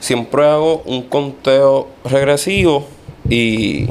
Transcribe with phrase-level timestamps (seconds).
[0.00, 2.86] Siempre hago un conteo regresivo
[3.28, 3.84] y,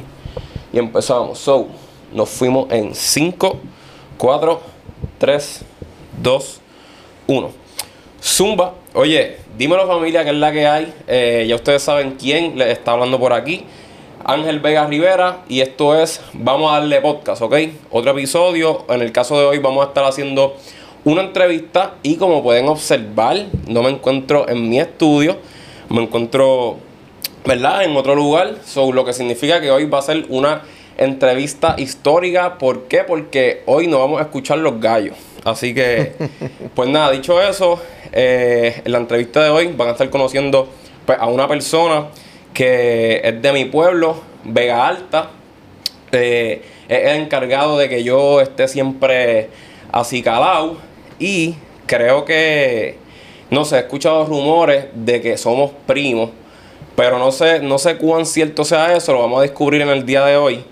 [0.71, 1.39] y empezamos.
[1.39, 1.67] So,
[2.13, 3.59] nos fuimos en 5,
[4.17, 4.61] 4,
[5.17, 5.61] 3,
[6.21, 6.61] 2,
[7.27, 7.51] 1.
[8.21, 8.73] Zumba.
[8.93, 10.93] Oye, dímelo familia, que es la que hay.
[11.07, 13.65] Eh, ya ustedes saben quién les está hablando por aquí.
[14.25, 17.55] Ángel Vega Rivera y esto es Vamos a darle podcast, ¿ok?
[17.91, 18.85] Otro episodio.
[18.87, 20.55] En el caso de hoy vamos a estar haciendo
[21.05, 25.37] una entrevista y como pueden observar, no me encuentro en mi estudio,
[25.89, 26.77] me encuentro,
[27.45, 27.83] ¿verdad?
[27.83, 30.61] En otro lugar, so, lo que significa que hoy va a ser una
[30.97, 32.57] entrevista histórica.
[32.57, 32.99] ¿Por qué?
[32.99, 35.15] Porque hoy no vamos a escuchar los gallos.
[35.43, 36.13] Así que,
[36.75, 40.69] pues nada, dicho eso, eh, en la entrevista de hoy van a estar conociendo
[41.05, 42.07] pues, a una persona
[42.53, 44.15] que es de mi pueblo,
[44.45, 45.31] Vega Alta.
[46.13, 49.49] Eh, es el encargado de que yo esté siempre
[49.91, 50.77] acicalado
[51.19, 52.97] y creo que,
[53.49, 56.29] no sé, he escuchado rumores de que somos primos,
[56.95, 60.05] pero no sé, no sé cuán cierto sea eso, lo vamos a descubrir en el
[60.05, 60.63] día de hoy.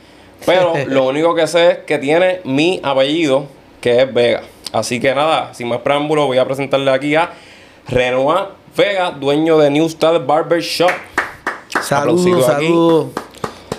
[0.46, 3.46] Pero lo único que sé es que tiene mi apellido,
[3.80, 4.44] que es Vega.
[4.72, 7.32] Así que nada, sin más preámbulos, voy a presentarle aquí a
[7.88, 10.92] Renoir Vega, dueño de New Style Barber Shop.
[11.82, 13.08] Saludos, saludos.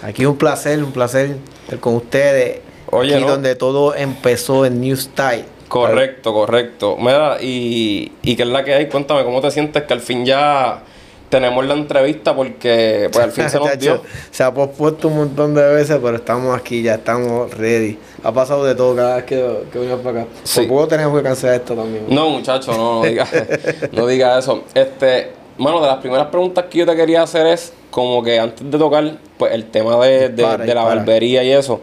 [0.02, 0.26] Aquí.
[0.26, 2.60] un placer, un placer estar con ustedes.
[2.90, 3.30] Oye, aquí ¿no?
[3.30, 5.46] donde todo empezó en New Style.
[5.72, 6.96] Correcto, correcto.
[6.98, 10.24] Mira, y, y qué es la que hay, cuéntame cómo te sientes que al fin
[10.26, 10.82] ya
[11.30, 14.02] tenemos la entrevista porque pues al fin se nos dio.
[14.30, 17.98] Se ha pospuesto un montón de veces, pero estamos aquí, ya estamos ready.
[18.22, 19.36] Ha pasado de todo cada vez que,
[19.72, 20.30] que venimos para acá.
[20.44, 20.60] Sí.
[20.60, 22.04] Por poco tenemos que cancelar esto también.
[22.08, 23.26] No, muchacho, no, no diga,
[23.92, 24.64] no diga eso.
[24.74, 28.70] Este, mano, de las primeras preguntas que yo te quería hacer es como que antes
[28.70, 30.96] de tocar pues el tema de, de- Para, de la para.
[30.96, 31.80] barbería y eso.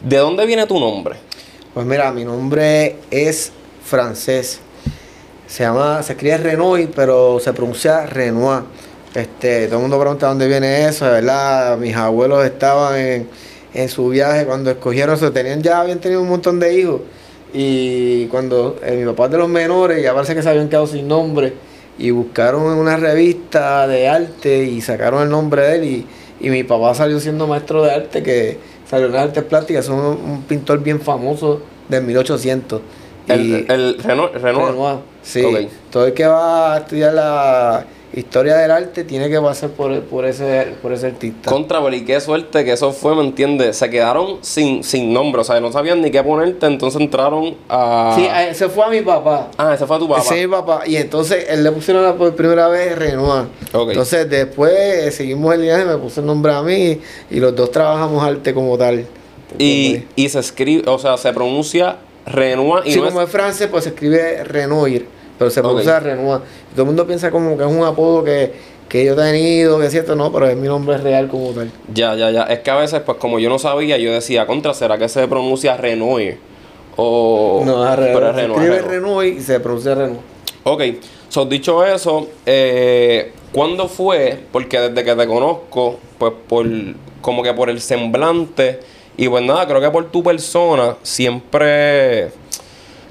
[0.00, 1.16] ¿De dónde viene tu nombre?
[1.72, 3.52] Pues mira, mi nombre es
[3.84, 4.58] francés.
[5.46, 8.64] Se llama, se escribe Renoir, pero se pronuncia Renoir.
[9.14, 11.78] Este, todo el mundo pregunta dónde viene eso, de verdad.
[11.78, 13.28] Mis abuelos estaban en,
[13.72, 17.02] en su viaje cuando escogieron eso, tenían ya habían tenido un montón de hijos.
[17.54, 20.88] Y cuando eh, mi papá es de los menores, ya parece que se habían quedado
[20.88, 21.52] sin nombre.
[22.00, 25.84] Y buscaron en una revista de arte y sacaron el nombre de él.
[25.84, 26.06] Y,
[26.40, 28.58] y mi papá salió siendo maestro de arte, que
[28.90, 32.80] salió las artes plásticas, es un, un pintor bien famoso del 1800.
[33.28, 34.32] El, Y- el Renoir.
[34.42, 34.66] Renoir.
[34.72, 35.42] Renoir, sí.
[35.92, 40.24] Todo el que va a estudiar la historia del arte tiene que pasar por, por
[40.24, 41.50] ese por ese artista.
[41.50, 43.76] Contra, pero y qué suerte que eso fue, ¿me entiendes?
[43.76, 48.14] Se quedaron sin, sin nombre, o sea, no sabían ni qué ponerte, entonces entraron a...
[48.16, 49.48] Sí, a- ese fue a mi papá.
[49.56, 50.20] Ah, ese fue tu papá.
[50.22, 50.82] Ese es mi papá.
[50.86, 53.46] Y entonces él le pusieron la- por primera vez Renoir.
[53.72, 56.98] Entonces después eh, seguimos el viaje, me puso el nombre a mí
[57.30, 59.06] y los dos trabajamos arte como tal.
[59.58, 61.96] Y, y se escribe, o sea, se pronuncia
[62.26, 65.06] Renoir y sí, no como es francés, pues se escribe Renoir,
[65.40, 66.42] pero se pronuncia Renoir.
[66.70, 68.52] Y todo el mundo piensa como que es un apodo que,
[68.90, 71.72] que yo he tenido, que es cierto, no, pero es mi nombre real como tal.
[71.94, 72.42] Ya, ya, ya.
[72.42, 75.26] Es que a veces, pues como yo no sabía, yo decía, contra, ¿será que se
[75.28, 76.36] pronuncia Renoir?
[76.96, 77.62] O...
[77.64, 78.36] No, es pero es Renoir.
[78.36, 79.02] Se Renoir, escribe Renoir.
[79.02, 80.20] Renoir y se pronuncia Renoir.
[80.64, 80.82] Ok,
[81.30, 84.40] so, dicho eso, eh, ¿cuándo fue?
[84.52, 86.66] Porque desde que te conozco, pues por
[87.22, 88.80] como que por el semblante
[89.16, 92.30] y pues nada, creo que por tu persona siempre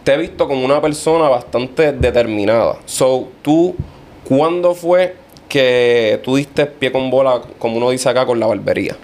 [0.10, 2.78] te he visto como una persona bastante determinada.
[2.86, 3.76] So, tú,
[4.28, 5.16] ¿cuándo fue
[5.48, 8.96] que tú diste pie con bola, como uno dice acá, con la barbería?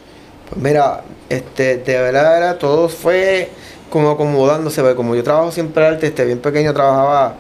[0.50, 3.50] Pues mira, este, de verdad, verdad, todo fue
[3.92, 7.36] como acomodándose, porque como yo trabajo siempre arte, este, bien pequeño trabajaba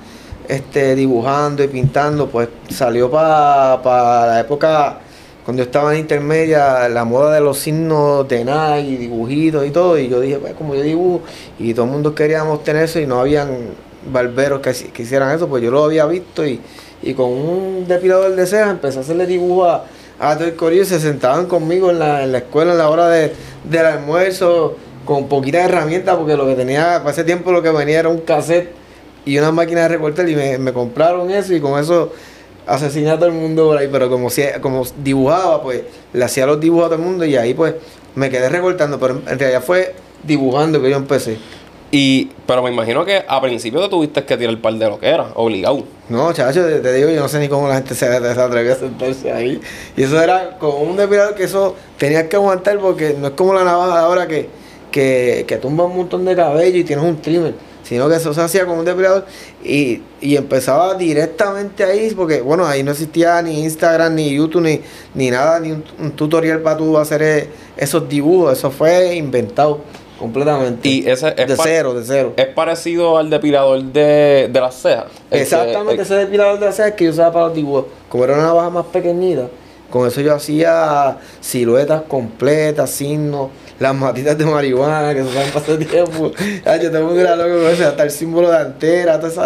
[0.48, 5.00] este, dibujando y pintando, pues salió para la época
[5.46, 9.70] cuando yo estaba en intermedia, la moda de los signos de Nike y dibujitos y
[9.70, 11.22] todo, y yo dije, pues como yo dibujo,
[11.60, 13.50] y todo el mundo queríamos tener eso y no habían
[14.12, 16.60] barberos que, que hicieran eso, pues yo lo había visto y,
[17.04, 19.86] y con un depilador de cejas empecé a hacerle dibujo a,
[20.20, 22.90] a todo el corillo y se sentaban conmigo en la, en la escuela a la
[22.90, 23.32] hora de,
[23.70, 24.76] del almuerzo
[25.06, 28.22] con poquitas herramientas porque lo que tenía, para ese tiempo lo que venía era un
[28.22, 28.72] cassette
[29.26, 32.12] y una máquina de recortar y me, me compraron eso y con eso
[32.68, 36.46] asesiné a todo el mundo por ahí, pero como, si, como dibujaba, pues le hacía
[36.46, 37.76] los dibujos a todo el mundo y ahí pues
[38.16, 39.94] me quedé recortando, pero en realidad fue
[40.24, 41.38] dibujando que yo empecé.
[41.92, 45.00] Y, pero me imagino que a principio te tuviste que tirar el par de lo
[45.00, 45.84] que era, obligado.
[46.10, 48.74] No, chacho, te, te digo, yo no sé ni cómo la gente se, se atrevía
[48.74, 49.62] a sentarse ahí.
[49.96, 53.54] Y eso era con un depilador que eso tenías que aguantar porque no es como
[53.54, 54.50] la navaja de ahora que,
[54.92, 57.54] que, que tumba un montón de cabello y tienes un trimmer.
[57.88, 59.26] Sino que eso se hacía con un depilador
[59.64, 64.82] y, y empezaba directamente ahí, porque bueno, ahí no existía ni Instagram, ni YouTube, ni,
[65.14, 69.82] ni nada, ni un, un tutorial para tú hacer eh, esos dibujos, eso fue inventado.
[70.20, 70.88] completamente.
[70.90, 72.34] Y ese es de cero, de cero.
[72.38, 75.06] Es parecido al depilador de, de las cejas.
[75.30, 77.86] Que- Exactamente, ese depilador de cejas que yo usaba para los dibujos.
[78.10, 79.48] Como era una navaja más pequeñita,
[79.92, 83.50] con eso yo hacía siluetas completas, signos,
[83.80, 86.32] las matitas de marihuana que se usaban ese tiempo.
[86.66, 89.38] Ay, yo tengo un gran loco con eso, hasta el símbolo de antera, todos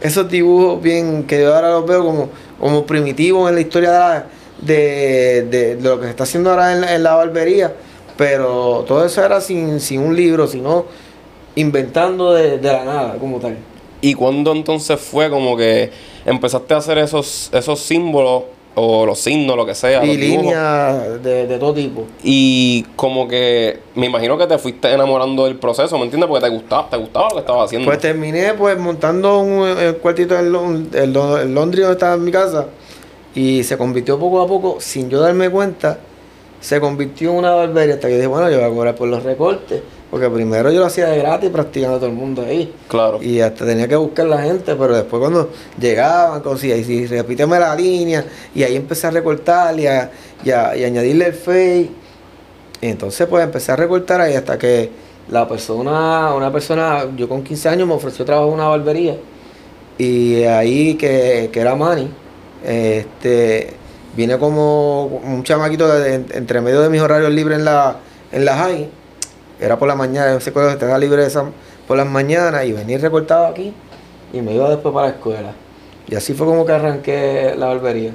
[0.00, 2.28] esos dibujos bien que yo ahora los veo como,
[2.60, 4.24] como primitivos en la historia
[4.60, 7.72] de, de, de- lo que se está haciendo ahora en la, en la barbería.
[8.16, 10.86] Pero todo eso era sin, sin un libro, sino
[11.54, 13.56] inventando de, de la nada, como tal.
[14.00, 15.90] ¿Y cuándo entonces fue como que
[16.24, 18.44] empezaste a hacer esos, esos símbolos
[18.78, 20.04] o los signos, lo que sea?
[20.04, 22.04] y líneas de, de todo tipo.
[22.22, 26.28] Y como que me imagino que te fuiste enamorando del proceso, ¿me entiendes?
[26.28, 27.86] Porque te gustaba, te gustaba lo que estabas haciendo.
[27.86, 29.66] Pues terminé pues montando un,
[30.00, 32.66] cuartito en, Lon- en Lon- en Londres donde estaba en mi casa
[33.34, 35.98] y se convirtió poco a poco, sin yo darme cuenta,
[36.60, 39.22] se convirtió en una barbería hasta que dije, bueno, yo voy a cobrar por los
[39.22, 42.72] recortes, porque primero yo lo hacía de gratis practicando a todo el mundo ahí.
[42.88, 43.22] Claro.
[43.22, 47.58] Y hasta tenía que buscar la gente, pero después cuando llegaban, cosas, y si repíteme
[47.58, 48.24] la línea,
[48.54, 50.10] y ahí empecé a recortar y a,
[50.44, 51.88] y a- y añadirle el fade.
[52.80, 54.88] Y entonces pues empecé a recortar ahí hasta que
[55.30, 59.16] la persona, una persona, yo con 15 años me ofreció trabajo en una barbería.
[59.98, 62.08] Y ahí que, que era Manny,
[62.64, 63.70] este,
[64.16, 67.96] vine como un chamaquito de- entre medio de mis horarios libres en la,
[68.32, 68.88] en la high.
[69.60, 71.50] Era por la mañana, ese colegio estaba libre esa-
[71.86, 73.72] por las mañanas y venía y recortaba aquí
[74.32, 75.52] y me iba después para la escuela.
[76.08, 78.12] Y así fue como que arranqué la barbería.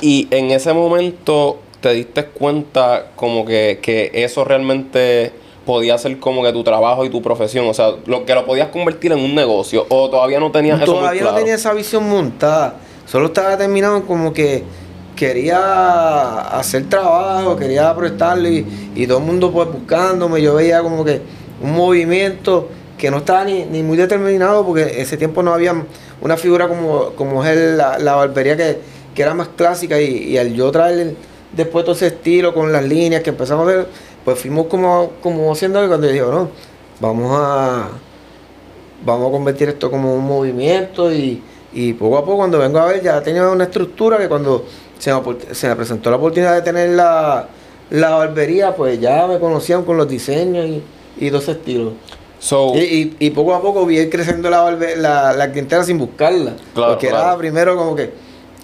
[0.00, 5.32] Y en ese momento te diste cuenta como que, que eso realmente
[5.64, 8.68] podía ser como que tu trabajo y tu profesión, o sea, lo que lo podías
[8.68, 11.34] convertir en un negocio o todavía no tenías eso muy Todavía claro?
[11.34, 12.76] no tenía esa visión montada.
[13.06, 14.62] Solo estaba determinado como que
[15.18, 20.40] quería hacer trabajo, quería proyectarlo y, todo el mundo pues buscándome.
[20.40, 21.20] Yo veía como que
[21.60, 25.74] un movimiento que no estaba ni, ni muy determinado porque ese tiempo no había
[26.20, 28.78] una figura como, como es la, la barbería que,
[29.14, 31.16] que era más clásica y, al yo traer
[31.52, 33.86] después todo ese estilo con las líneas que empezamos a ver,
[34.24, 36.48] pues fuimos como, como haciendo cuando yo digo, no,
[37.00, 37.88] vamos a
[39.04, 41.40] vamos a convertir esto como un movimiento y,
[41.72, 44.64] y poco a poco cuando vengo a ver ya tenía una estructura que cuando
[44.98, 47.46] se me, opor- se me presentó la oportunidad de tener la,
[47.90, 50.82] la barbería, pues ya me conocían con los diseños y,
[51.18, 51.94] y dos estilos.
[52.40, 55.82] So, Y, y- y poco a poco vi ir creciendo la, barbe- la, la clientela
[55.84, 56.52] sin buscarla.
[56.74, 57.24] Claro, porque claro.
[57.24, 58.12] era primero como que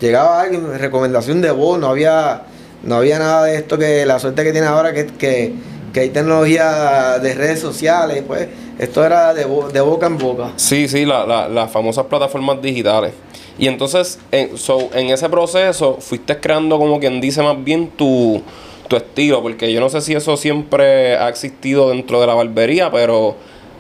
[0.01, 2.43] llegaba alguien, recomendación de voz, no había,
[2.85, 5.55] no había nada de esto que la suerte que tiene ahora que, que,
[5.93, 8.49] que hay tecnología de redes sociales, pues
[8.79, 10.51] esto era de, bo- de boca en boca.
[10.57, 13.13] Sí, sí, la- la- las famosas plataformas digitales.
[13.59, 18.43] Y entonces, en, so, en ese proceso, fuiste creando como quien dice más bien tu,
[18.89, 22.91] tu estilo, porque yo no sé si eso siempre ha existido dentro de la barbería,
[22.91, 23.37] pero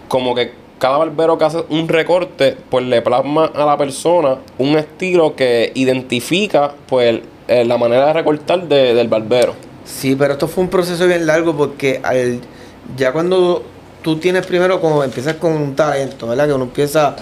[0.08, 4.76] como que cada barbero que hace un recorte, pues le plasma a la persona un
[4.76, 9.54] estilo que identifica, pues, la manera de recortar de- del barbero.
[9.84, 12.40] Sí, pero esto fue un proceso bien largo porque al,
[12.96, 13.62] ya cuando
[14.02, 16.46] tú tienes primero, como empiezas con un talento, ¿verdad?
[16.46, 17.16] Que uno empieza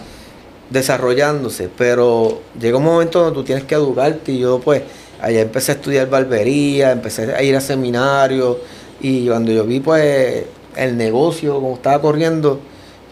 [0.72, 4.82] desarrollándose, pero llega un momento donde tú tienes que educarte y yo pues
[5.20, 8.56] allá empecé a estudiar barbería, empecé a ir a seminarios
[9.00, 10.44] y cuando yo vi pues
[10.76, 12.58] el negocio, como estaba corriendo,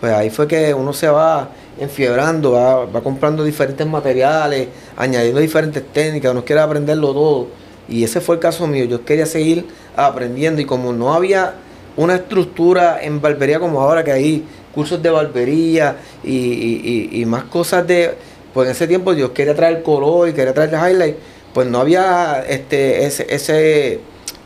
[0.01, 5.83] pues ahí fue que uno se va enfiebrando, va, va comprando diferentes materiales, añadiendo diferentes
[5.93, 7.49] técnicas, uno quiere aprenderlo todo.
[7.89, 11.55] Y ese fue el caso mío, yo quería seguir aprendiendo y como no había
[11.97, 17.27] una estructura en barbería como ahora que hay cursos de barbería y, y- y- y
[17.27, 18.15] más cosas de,
[18.55, 21.17] pues en ese tiempo yo quería traer color y quería traer highlight,
[21.53, 24.01] pues no había este ese, ese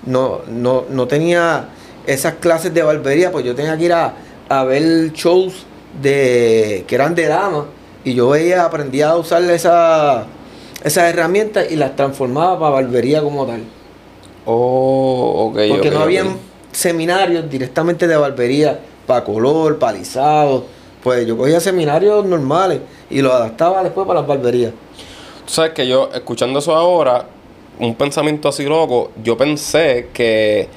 [0.07, 1.69] no, no, no tenía
[2.07, 4.15] esas clases de barbería, pues yo tenía que ir a,
[4.49, 5.65] a ver shows
[6.03, 7.65] de que eran de damas
[8.05, 10.27] y yo veía, aprendía a usar esa,
[10.83, 13.61] esas herramientas y las transformaba para barbería como tal.
[14.45, 15.59] Oh, ok.
[15.69, 16.37] Porque no habían
[16.73, 20.65] seminarios directamente de barbería para color, para alisado.
[21.03, 22.81] Pues yo cogía seminarios normales
[23.11, 24.73] y los adaptaba después para las barberías.
[25.47, 27.27] Tú sabes que yo, escuchando eso ahora,
[27.79, 30.69] un pensamiento así loco, yo pensé que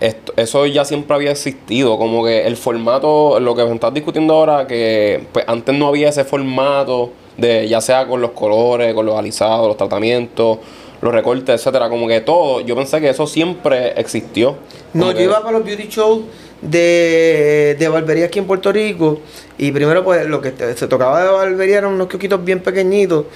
[0.00, 4.34] esto- eso ya siempre había existido, como que el formato, lo que me estás discutiendo
[4.34, 9.06] ahora, que pues antes no había ese formato de ya sea con los colores, con
[9.06, 10.58] los alisados, los tratamientos,
[11.00, 14.56] los recortes, etcétera, como que todo, yo pensé que eso siempre existió.
[14.94, 16.20] No, yo iba para los beauty shows
[16.62, 19.20] de, de barbería aquí en Puerto Rico
[19.58, 23.26] y primero pues lo que se tocaba de barbería eran unos coquitos bien pequeñitos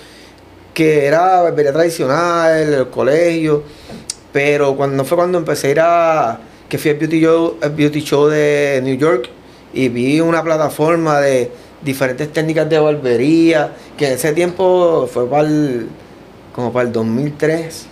[0.74, 3.64] que era barbería tradicional, el colegio,
[4.32, 8.28] pero cuando fue cuando empecé a ir a que fui al beauty show, beauty show
[8.28, 9.28] de New York
[9.74, 11.50] y vi una plataforma de
[11.82, 15.88] diferentes técnicas de barbería, que en ese tiempo fue para el,
[16.54, 17.86] como para el 2003.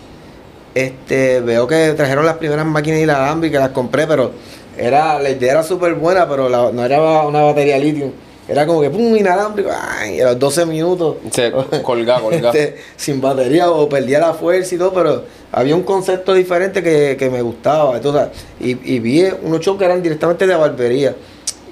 [0.74, 4.32] Este, veo que trajeron las primeras máquinas inalámbricas, las compré, pero
[4.78, 8.12] era, la idea era súper buena, pero no era una batería litio.
[8.48, 11.16] Era como que pum, inalámbrico, ay, a los 12 minutos.
[11.30, 12.34] Se colgaba, colgaba.
[12.34, 17.30] Este, sin batería o perdía la fuerza y todo, pero había un concepto diferente que,
[17.30, 17.96] me gustaba.
[17.96, 21.14] Entonces, y, y vi unos shows que eran directamente de barbería.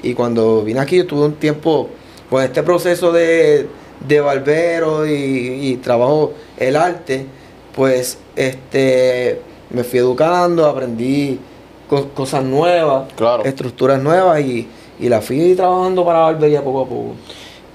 [0.03, 1.89] Y cuando vine aquí, yo tuve un tiempo
[2.29, 3.67] con este proceso de,
[4.07, 7.27] de barbero y, trabajo el arte,
[7.75, 11.39] pues este me fui educando, aprendí
[11.87, 13.09] cosas nuevas,
[13.45, 17.15] estructuras nuevas y y la fui trabajando para barbería poco a poco.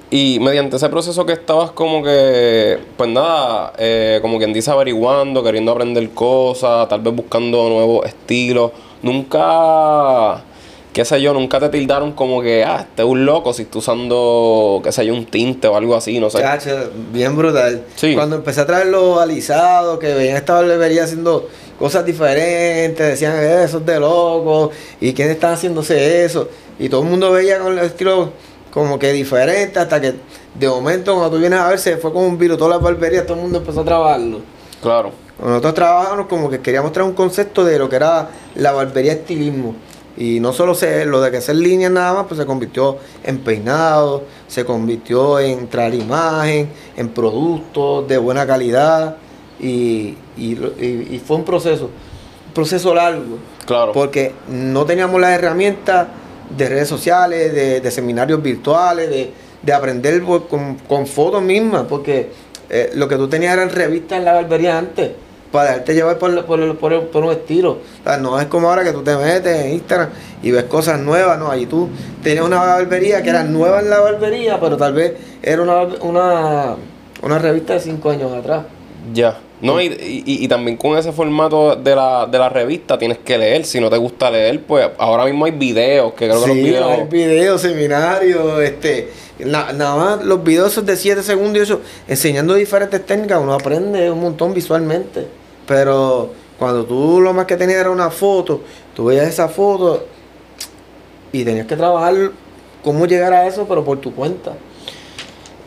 [0.09, 5.41] Y mediante ese proceso que estabas como que, pues nada, eh, como quien dice, averiguando,
[5.41, 10.43] queriendo aprender cosas, tal vez buscando nuevos estilos, nunca,
[10.91, 13.77] qué sé yo, nunca te tildaron como que, ah, este es un loco si estás
[13.77, 16.43] usando, qué sé yo, un tinte o algo así, no sé.
[17.13, 17.85] bien brutal.
[18.13, 21.47] Cuando empecé a traer los alisados, que veían esta barbería haciendo
[21.81, 24.71] cosas diferentes, decían, eh, eso es de loco,
[25.01, 26.47] y quién está haciéndose eso
[26.81, 28.31] y todo el mundo veía con el estilo
[28.71, 30.15] como que diferente hasta que
[30.55, 33.25] de momento cuando tú vienes a ver se fue como un virus, todas las barberías,
[33.25, 34.39] todo el mundo empezó a trabajarlo.
[34.81, 35.11] Claro.
[35.39, 39.75] Nosotros trabajamos como que queríamos traer un concepto de lo que era la barbería estilismo.
[40.17, 43.39] Y no solo ser, lo de que hacer líneas nada más, pues se convirtió en
[43.39, 49.17] peinado, se convirtió en traer imagen, en productos de buena calidad.
[49.61, 51.85] Y, y fue un proceso,
[52.47, 53.37] un proceso largo.
[53.65, 53.91] Claro.
[53.91, 56.07] Porque no teníamos las herramientas
[56.57, 62.29] de redes sociales, de, seminarios virtuales, de, aprender con, fotos mismas, porque
[62.69, 65.11] eh, lo que tú tenías eran revistas en la barbería antes,
[65.51, 67.79] para dejarte llevar por, por, por, un estilo.
[68.21, 70.09] no es como ahora que tú te metes en Instagram
[70.41, 71.89] y ves cosas nuevas, no, allí tú
[72.23, 76.75] tenías una barbería que era nueva en la barbería, pero tal vez era una, una,
[77.21, 78.65] una revista de cinco años atrás.
[79.13, 79.39] Ya.
[79.61, 83.63] No, y, y, también con ese formato de la, de la revista tienes que leer.
[83.63, 86.91] Si no te gusta leer, pues ahora mismo hay videos, que creo que los videos.
[86.91, 89.09] Hay videos, seminarios, este.
[89.45, 94.21] nada más los videos de 7 segundos y eso, enseñando diferentes técnicas, uno aprende un
[94.21, 95.27] montón visualmente.
[95.67, 98.61] Pero cuando tú lo más que tenías era una foto,
[98.95, 100.07] tú veías esa foto
[101.31, 102.31] y tenías que trabajar
[102.83, 104.53] cómo llegar a eso, pero por tu cuenta.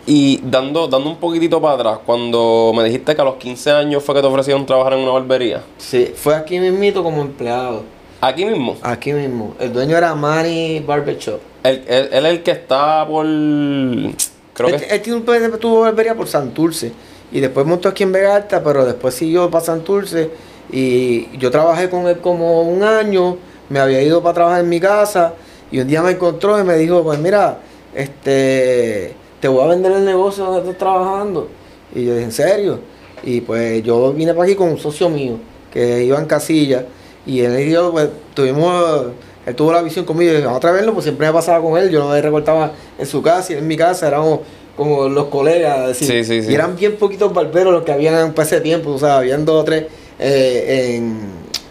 [0.06, 4.02] Y dando, dando un poquitito para atrás, cuando me dijiste que a los 15 años
[4.02, 5.62] fue que te ofrecieron trabajar en una barbería.
[5.78, 7.82] Sí, fue aquí mismito como empleado.
[8.20, 8.76] ¿Aquí mismo?
[8.82, 9.54] Aquí mismo.
[9.58, 11.40] El dueño era Manny Barbershop.
[11.62, 13.24] Él, él, es el que está por...
[13.24, 14.86] Creo que...
[14.90, 16.92] Él tiene un, tuvo barbería por Santurce.
[17.32, 20.30] Y después montó aquí en Vega Alta, pero después siguió para Santurce.
[20.70, 23.38] Y yo trabajé con él como un año.
[23.70, 25.34] Me había ido para trabajar en mi casa.
[25.70, 27.58] Y un día me encontró y me dijo, pues mira,
[27.94, 31.48] este te voy a vender el negocio donde estás trabajando.
[31.94, 32.78] Y yo dije, ¿en serio?
[33.22, 35.36] Y pues yo vine para aquí con un socio mío,
[35.70, 36.86] que iba en casilla,
[37.26, 39.08] y él y yo, pues tuvimos,
[39.44, 41.76] él tuvo la visión conmigo, y dije, vamos a verlo, pues siempre me pasaba con
[41.76, 44.40] él, yo no me recortaba en su casa y en mi casa, éramos
[44.78, 46.50] como los colegas, sí, sí, sí.
[46.50, 49.60] y eran bien poquitos barberos los que habían para ese tiempo, o sea, habían dos
[49.60, 49.84] o tres
[50.20, 51.02] eh,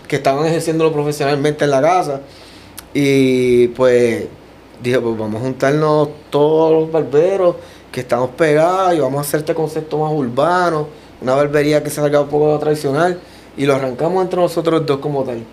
[0.08, 2.22] que estaban ejerciéndolo profesionalmente en la casa,
[2.94, 4.25] y pues
[4.82, 7.56] dije, pues vamos a juntarnos todos los barberos
[7.92, 10.88] que estamos pegados y vamos a hacer este concepto más urbano,
[11.22, 13.20] una barbería que se salga un poco tradicional
[13.56, 15.44] y lo arrancamos entre nosotros dos como tal.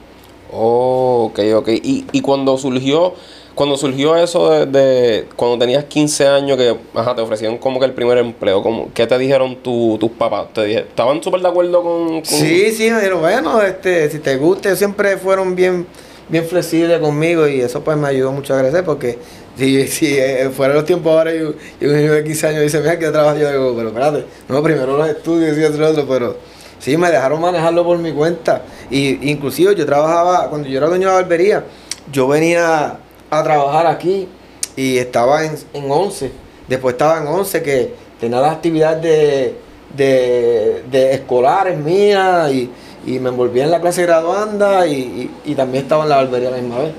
[0.52, 1.68] Oh, ok, ok.
[1.68, 3.14] Y, y cuando surgió,
[3.54, 7.92] cuando surgió eso de, cuando tenías 15 años que ajá, te ofrecieron como que el
[7.92, 10.52] primer empleo, como, ¿qué te dijeron tus papás?
[10.54, 14.36] ¿Te dije, ¿Estaban súper de acuerdo con, Sí, sí, me dijeron, bueno, este, si te
[14.36, 15.86] gusta, siempre fueron bien
[16.30, 19.18] bien flexible conmigo y eso pues me ayudó mucho a crecer porque
[19.56, 22.98] si, si eh, fuera los tiempos ahora y, un niño de 15 años dice, mira
[22.98, 26.36] que trabajo yo, digo, pero espérate, no, primero los estudios y otro, otro, pero
[26.78, 28.62] sí, me dejaron manejarlo por mi cuenta.
[28.90, 31.64] Y inclusive yo trabajaba, cuando yo era dueño de la barbería,
[32.10, 32.98] yo venía
[33.30, 34.28] a trabajar aquí
[34.76, 36.30] y estaba en, en 11,
[36.68, 39.54] después estaba en 11 que tenía las actividades de,
[39.96, 42.70] de, de escolares mías y
[43.06, 46.52] y me envolví en la clase graduanda y, y, también estaba en la barbería a
[46.52, 46.92] la misma vez.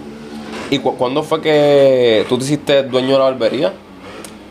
[0.69, 3.73] ¿Y cuándo fue que tú te hiciste dueño de la barbería?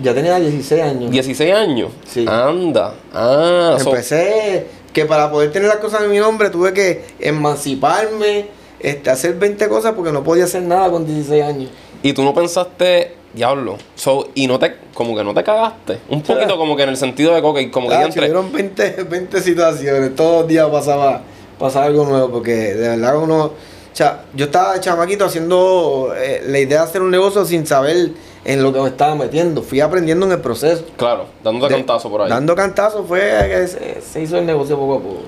[0.02, 1.10] Ya tenía 16 años.
[1.10, 1.90] ¿16 años?
[2.06, 2.24] Sí.
[2.28, 2.94] Anda.
[3.12, 8.46] Ah, Empecé que para poder tener las cosas en mi nombre tuve que emanciparme,
[8.78, 11.70] este, hacer 20 cosas porque no podía hacer nada con 16 años.
[12.02, 15.98] ¿Y tú no pensaste, diablo, so, y no te, como que no te cagaste?
[16.08, 18.28] Un poquito como que en el sentido de que como que ya entre...
[18.30, 21.22] 20, 20 situaciones, todos los días pasaba
[21.60, 23.52] pasar algo nuevo, porque de verdad uno O
[23.92, 28.10] sea, yo estaba chamaquito haciendo eh, la idea de hacer un negocio sin saber
[28.44, 29.62] en lo que me estaba metiendo.
[29.62, 30.84] Fui aprendiendo en el proceso.
[30.96, 32.28] Claro, dando De- cantazo por ahí.
[32.30, 35.20] Dando cantazo fue que se, se hizo el negocio poco a poco.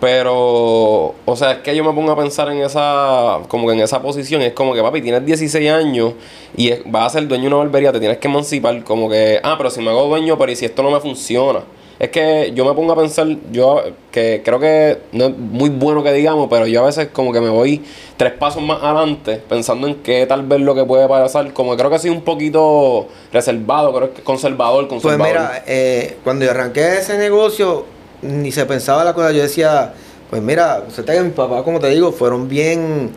[0.00, 3.80] Pero, o sea, es que yo me pongo a pensar en esa, como que en
[3.80, 6.12] esa posición, es como que, papi, tienes 16 años
[6.56, 9.40] y es- vas a ser dueño de una barbería, te tienes que emancipar, como que,
[9.42, 11.60] ah, pero si me hago dueño, pero ¿y si esto no me funciona?
[11.98, 16.02] Es que yo me pongo a pensar, yo que creo que no es muy bueno
[16.02, 17.82] que digamos, pero yo a veces como que me voy
[18.18, 21.78] tres pasos más adelante pensando en qué tal vez lo que puede pasar, como que
[21.78, 25.26] creo que soy un poquito reservado, creo que conservador, Pues conservador.
[25.26, 27.84] mira, eh, cuando yo arranqué ese negocio,
[28.20, 29.32] ni se pensaba la cosa.
[29.32, 29.94] Yo decía,
[30.28, 33.10] pues mira, usted que mis papás, como te digo, fueron bien.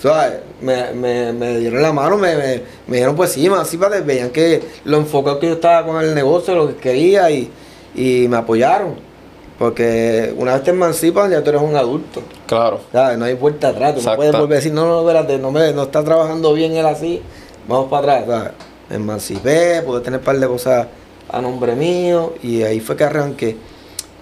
[0.00, 0.38] ¿sabes?
[0.62, 4.00] Me, me, me dieron la mano, me, me, me dieron pues sí, más sí, para
[4.00, 7.50] veían que lo enfocado que yo estaba con el negocio, lo que quería y,
[7.94, 8.94] y me apoyaron.
[9.58, 12.22] Porque una vez te emancipan, ya tú eres un adulto.
[12.46, 12.80] Claro.
[12.92, 13.18] ¿sabes?
[13.18, 13.94] No hay vuelta atrás.
[13.94, 16.72] Tú no puedes volver a decir, no, no, espérate, no, me, no está trabajando bien
[16.72, 17.20] él así,
[17.68, 18.24] vamos para atrás.
[18.26, 18.52] ¿sabes?
[18.88, 20.86] Me emancipé, pude tener un par de cosas
[21.28, 23.56] a nombre mío y ahí fue que arranqué.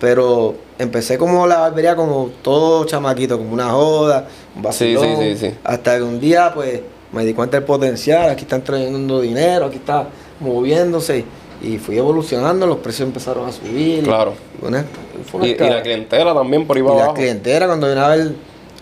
[0.00, 5.04] Pero empecé como la barbería como todo chamaquito, como una joda, un vacilón.
[5.04, 5.54] sí, sí, sí.
[5.62, 6.80] Hasta que un día pues
[7.12, 10.08] me di cuenta del potencial, aquí están trayendo dinero, aquí está
[10.40, 11.24] moviéndose.
[11.62, 14.04] Y fui evolucionando, los precios empezaron a subir.
[14.04, 14.34] Claro.
[14.62, 14.84] Y una-
[15.32, 17.16] una Y, y la clientela también por ahí Y para la abajo.
[17.16, 18.32] clientela, cuando vine a ver,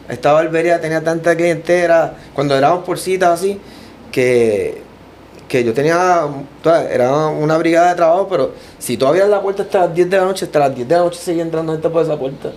[0.09, 3.59] esta barbería tenía tanta clientela, cuando éramos por citas así,
[4.13, 4.83] que,
[5.49, 6.29] que yo tenía,
[6.91, 10.17] era una brigada de trabajo, pero si tú abrías la puerta hasta las 10 de
[10.19, 12.53] la noche, hasta las 10 de la noche seguía entrando gente por esa puerta.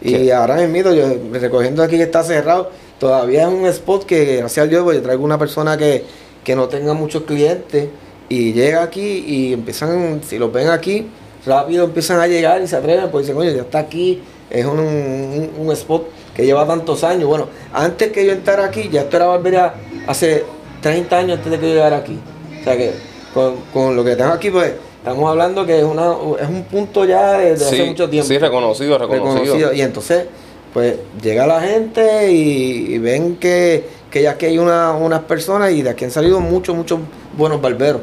[0.00, 4.64] Y ahora mismo, yo recogiendo aquí que está cerrado, todavía es un spot que, gracias
[4.66, 6.04] a Dios, pues yo traigo una persona que,
[6.42, 7.88] que no tenga muchos clientes
[8.34, 11.06] y llega aquí y empiezan, si los ven aquí,
[11.46, 14.20] rápido empiezan a llegar y se atreven, pues dicen, oye, ya está aquí,
[14.50, 17.26] es un, un- un spot que lleva tantos años.
[17.28, 19.74] Bueno, antes que yo entrara aquí, ya esto era barbería
[20.06, 20.44] hace
[20.80, 22.18] 30 años antes de que yo llegara aquí.
[22.60, 22.92] O sea que
[23.34, 27.04] con, con lo que tengo aquí, pues estamos hablando que es, una, es un punto
[27.04, 29.34] ya de, de hace mucho tiempo sí, reconocido, reconocido.
[29.42, 29.72] reconocido.
[29.72, 30.26] Y entonces,
[30.72, 35.72] pues llega la gente y, y ven que, que ya aquí hay una, unas personas
[35.72, 37.00] y de aquí han salido muchos, muchos
[37.36, 38.00] buenos barberos.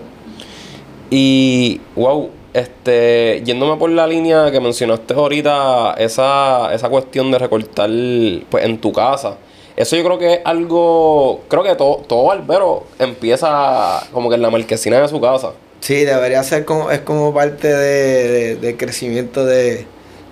[1.09, 7.89] Y, wow, este, yéndome por la línea que mencionaste ahorita, esa, esa cuestión de recortar
[8.49, 9.37] pues, en tu casa.
[9.75, 14.41] Eso yo creo que es algo, creo que todo, todo barbero empieza como que en
[14.41, 15.51] la marquesina de su casa.
[15.79, 19.85] Sí, debería ser como, es como parte de, de- del crecimiento de,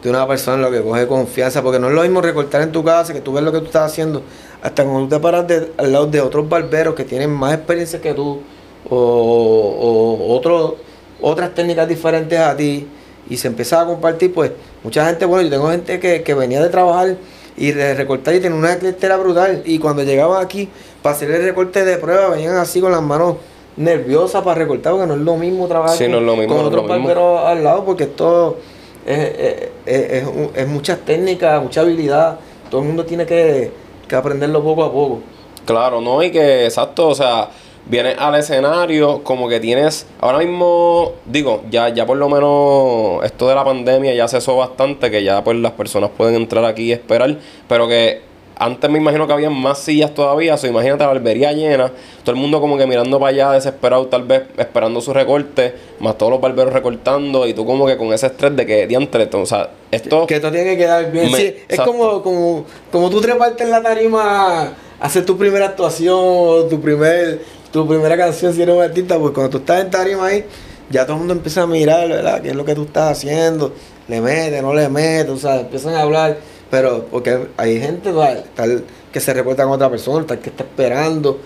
[0.04, 2.84] de una persona, lo que coge confianza, porque no es lo mismo recortar en tu
[2.84, 4.22] casa, que tú ves lo que tú estás haciendo,
[4.62, 8.02] hasta cuando tú te paras de- al lado de otros barberos que tienen más experiencia
[8.02, 8.42] que tú,
[8.89, 10.78] o, o otro-
[11.21, 12.88] otras técnicas diferentes a ti,
[13.30, 14.52] y se empieza a compartir, pues
[14.84, 17.17] mucha gente, bueno, yo tengo gente que, que venía de trabajar
[17.58, 20.69] y de recortar y tenía una clientela brutal, y cuando llegaban aquí
[21.02, 23.38] para hacer el recorte de prueba, venían así con las manos
[23.76, 26.58] nerviosas para recortar, porque no es lo mismo trabajar Sí, con, no lo mismo, con
[26.58, 26.67] no es
[27.12, 28.58] otros al lado, porque esto
[29.06, 33.71] es, es, es- es muchas técnicas, mucha habilidad, todo el mundo tiene que,
[34.08, 35.19] que aprenderlo poco a poco.
[35.65, 36.23] Claro, ¿no?
[36.23, 37.50] Y que, exacto, o sea,
[37.89, 43.47] vienes al escenario como que tienes, ahora mismo, digo, ya, ya por lo menos esto
[43.47, 46.91] de la pandemia ya cesó bastante, que ya pues las personas pueden entrar aquí y
[46.91, 48.26] esperar, pero que
[48.60, 51.91] antes me imagino que había más sillas todavía, o sea, imagínate la barbería llena,
[52.23, 56.17] todo el mundo como que mirando para allá desesperado, tal vez esperando su recorte, más
[56.17, 59.45] todos los barberos recortando, y tú como que con ese estrés de que, diantre, o
[59.45, 60.26] sea, esto...
[60.26, 61.32] Que esto tiene que quedar bien.
[61.32, 65.67] Me- Sí, es como, como, como tú treparte en la tarima a hacer tu primera
[65.67, 67.39] actuación tu, primer,
[67.78, 70.46] tu primera canción si eres un artista, pues cuando tú estás en tarima ahí,
[70.90, 72.42] ya todo el mundo empieza a mirar, ¿verdad?
[72.42, 73.74] ¿Qué es lo que tú estás haciendo?
[74.08, 75.32] ¿Le mete, no le mete?
[75.32, 76.38] O sea, empiezan a hablar.
[76.70, 78.44] Pero porque hay gente ¿sabes?
[78.56, 81.40] tal que se reporta con otra persona, tal que está esperando.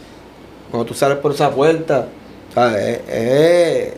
[0.72, 2.08] Cuando tú sales por esa puerta,
[2.56, 3.02] ¿sabes?
[3.08, 3.94] Es, es,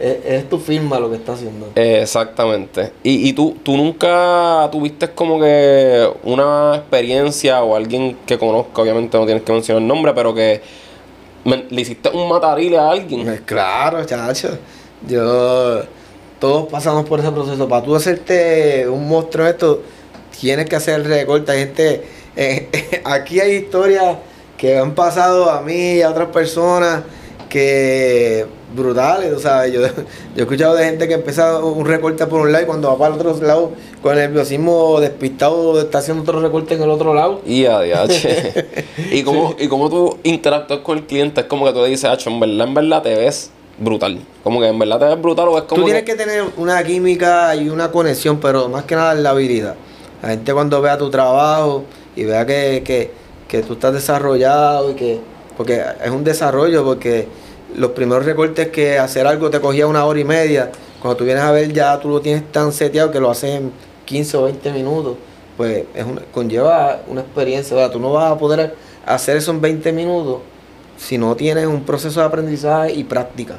[0.00, 1.68] es- es tu firma lo que está haciendo.
[1.74, 2.92] Exactamente.
[3.02, 9.16] Y, y tú, tú nunca tuviste como que una experiencia o alguien que conozca, obviamente
[9.18, 10.60] no tienes que mencionar el nombre, pero que
[11.44, 13.24] me- le hiciste un matarile a alguien.
[13.24, 14.58] Pues claro, chacho.
[15.06, 15.82] Yo.
[16.40, 17.68] Todos pasamos por ese proceso.
[17.68, 19.82] Para tú hacerte un monstruo esto,
[20.38, 21.52] tienes que hacer recorte.
[21.52, 22.04] Gente.
[22.36, 22.68] eh,
[23.04, 24.16] aquí hay historias
[24.58, 27.02] que han pasado a mí y a otras personas
[27.48, 28.46] que.
[28.74, 29.32] Brutales.
[29.32, 29.92] O sea, yo, yo
[30.36, 33.14] he escuchado de gente que empieza un recorte por un lado y cuando va para
[33.14, 37.40] el otro lado, con el nerviosismo despistado, está haciendo otro recorte en el otro lado.
[37.46, 38.66] Y a diache.
[39.12, 42.04] y cómo, y cómo tú interactúas con el cliente, es como que tú le dices,
[42.04, 44.20] Acho, en verdad, en verdad te ves brutal.
[44.42, 46.82] Como que en verdad te ves brutal o es como Tú tienes que tener una
[46.84, 49.74] química y una conexión, pero más que nada la habilidad.
[50.22, 51.84] La gente cuando vea tu trabajo
[52.16, 53.10] y vea que, que,
[53.48, 55.20] que tú estás desarrollado y que,
[55.56, 57.28] porque es un desarrollo, porque
[57.74, 61.42] los primeros recortes que hacer algo te cogía una hora y media, cuando tú vienes
[61.42, 63.72] a ver ya tú lo tienes tan seteado que lo haces en
[64.04, 65.16] 15 o 20 minutos,
[65.56, 67.92] pues es una, conlleva una experiencia, ¿verdad?
[67.92, 70.40] tú no vas a poder hacer eso en 20 minutos
[70.96, 73.56] si no tienes un proceso de aprendizaje y práctica.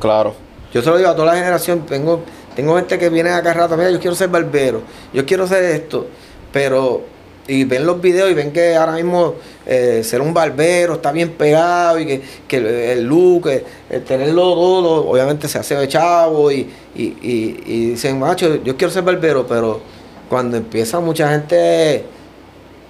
[0.00, 0.34] Claro.
[0.72, 2.20] Yo se lo digo a toda la generación, tengo,
[2.54, 6.06] tengo gente que viene acá rato, mira, yo quiero ser barbero, yo quiero hacer esto,
[6.52, 7.02] pero
[7.48, 9.34] y ven los videos y ven que ahora mismo
[9.66, 15.08] eh, ser un barbero está bien pegado y que, que el, look, el, tenerlo todo,
[15.08, 19.80] obviamente se hace de chavo y, y, y, dicen, macho, yo quiero ser barbero, pero
[20.28, 22.04] cuando empieza mucha gente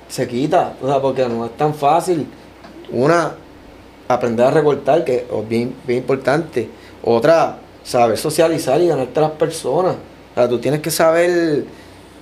[0.09, 2.27] se quita, o porque no es tan fácil.
[2.91, 3.35] Una,
[4.09, 6.69] aprender a recortar, que es bien, bien importante.
[7.05, 9.95] Otra, saber socializar y ganarte a las personas.
[10.33, 11.65] O sea, tú tienes que saber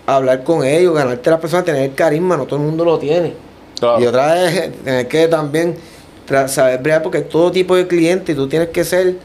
[0.06, 3.34] hablar con ellos, ganarte a las personas, tener carisma, no todo el mundo lo tiene.
[3.98, 5.76] Y otra es tener que también
[6.46, 9.16] saber bregar porque todo tipo de clientes, tú tienes que ser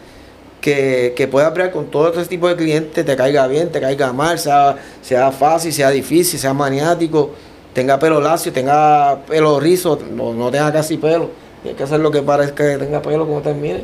[0.59, 4.11] que, que puedas bregar con todo ese tipo de clientes, te caiga bien, te caiga
[4.11, 7.31] mal, sea, sea fácil, sea difícil, sea maniático,
[7.73, 11.29] tenga pelo lacio, tenga pelo rizo, no, no tenga casi pelo.
[11.61, 13.83] Tienes que hacer lo que parezca que tenga pelo como termine.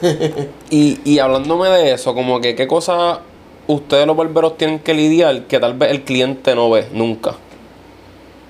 [0.70, 3.20] y, y hablándome de eso, como que qué cosa
[3.66, 7.34] ustedes los barberos tienen que lidiar que tal vez el cliente no ve nunca.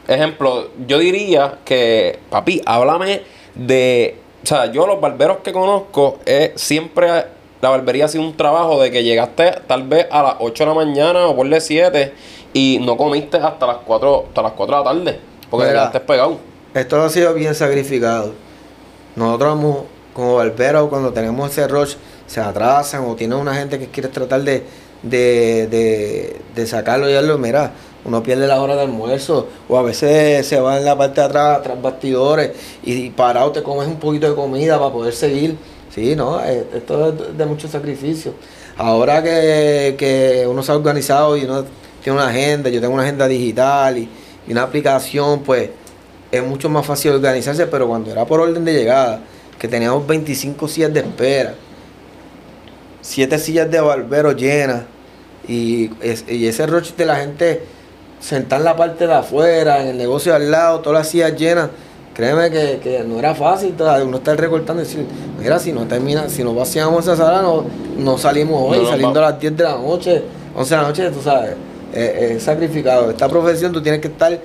[0.09, 3.23] Ejemplo, yo diría que, papi, háblame
[3.55, 4.17] de.
[4.43, 7.25] O sea, yo los barberos que conozco, es siempre
[7.63, 10.69] la barbería ha sido un trabajo de que llegaste tal vez a las 8 de
[10.69, 12.13] la mañana o por las 7
[12.53, 15.21] y no comiste hasta las 4, hasta las 4 de la tarde.
[15.49, 16.39] Porque Mira, te pegado.
[16.75, 18.33] Esto ha sido bien sacrificado.
[19.15, 21.95] Nosotros como barberos cuando tenemos ese rush
[22.27, 24.65] se atrasan o tiene una gente que quiere tratar de
[25.03, 27.73] de, de, de sacarlo y darlo, mira,
[28.05, 31.27] uno pierde la hora de almuerzo o a veces se va en la parte de
[31.27, 35.57] atrás, tras bastidores y, parado te comes un poquito de comida para poder seguir.
[35.95, 38.33] Sí, no, eh, esto es de mucho sacrificio.
[38.77, 41.65] Ahora que, que uno se ha organizado y uno
[42.03, 44.09] tiene una agenda, yo tengo una agenda digital y,
[44.49, 45.71] y una aplicación, pues
[46.33, 49.21] es mucho más fácil organizarse, pero cuando era por orden de llegada,
[49.59, 51.55] que teníamos 25 sillas de espera,
[53.03, 54.83] siete sillas de barbero llenas
[55.47, 57.63] y, ese roche de la gente
[58.21, 61.69] sentar en la parte de afuera, en el negocio al lado, todas las sillas llenas.
[62.15, 65.05] Créeme que, no era fácil uno estar recortando y decir,
[65.39, 67.65] mira, si no termina, si no vaciamos esa sala, no,
[67.99, 70.23] no salimos hoy, saliendo a las 10 de la noche,
[70.55, 71.57] 11 de la noche, tú sabes,
[71.93, 73.11] es, sacrificado.
[73.11, 74.39] Esta profesión tú tienes que estar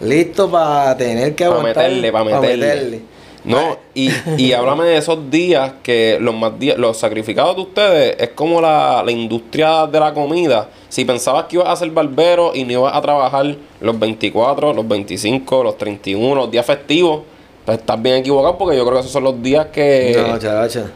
[0.00, 1.74] listo para tener que aguantar.
[1.74, 3.13] Para meterle, para meterle.
[3.44, 8.16] No, y, y háblame de esos días que los más días, los sacrificados de ustedes
[8.18, 10.68] es como la, la, industria de la comida.
[10.88, 14.88] Si pensabas que ibas a ser barbero y no ibas a trabajar los 24, los
[14.88, 17.22] 25, los 31, los días festivos,
[17.66, 20.16] pues estás bien equivocado porque yo creo que esos son los días que...
[20.26, 20.90] No, chavacha.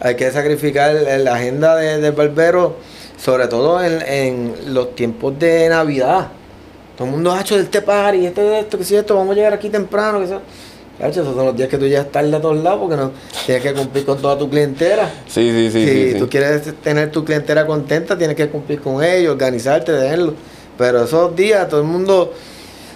[0.00, 2.76] Hay que sacrificar la agenda de, del barbero,
[3.18, 6.28] sobre todo en, en los tiempos de Navidad.
[6.96, 9.52] Todo el mundo ha hecho este party, este esto, que si esto, vamos a llegar
[9.52, 10.40] aquí temprano, que sea
[11.08, 13.12] esos son los días que tú ya estás de todos lados porque no
[13.46, 15.10] tienes que cumplir con toda tu clientela.
[15.26, 16.12] Sí, sí, sí.
[16.12, 20.34] Si tú quieres tener tu clientela contenta, tienes que cumplir con ellos, organizarte, tenerlo.
[20.76, 22.32] Pero esos días todo el mundo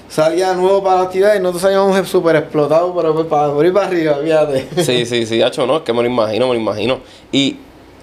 [0.09, 3.87] salía nuevo para la actividad y nosotros salíamos súper explotados, pero pues, para morir para
[3.87, 4.69] arriba, fíjate.
[4.83, 7.01] Sí, sí, sí, hecho no, es que me lo imagino, me lo imagino.
[7.33, 7.57] Y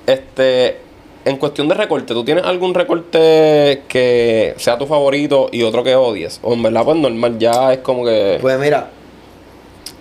[0.05, 0.77] este,
[1.25, 5.95] en cuestión de recorte, ¿tú tienes algún recorte que sea tu favorito y otro que
[5.95, 6.39] odies?
[6.43, 8.39] O en verdad, pues normal, ya es como que.
[8.41, 8.89] Pues mira,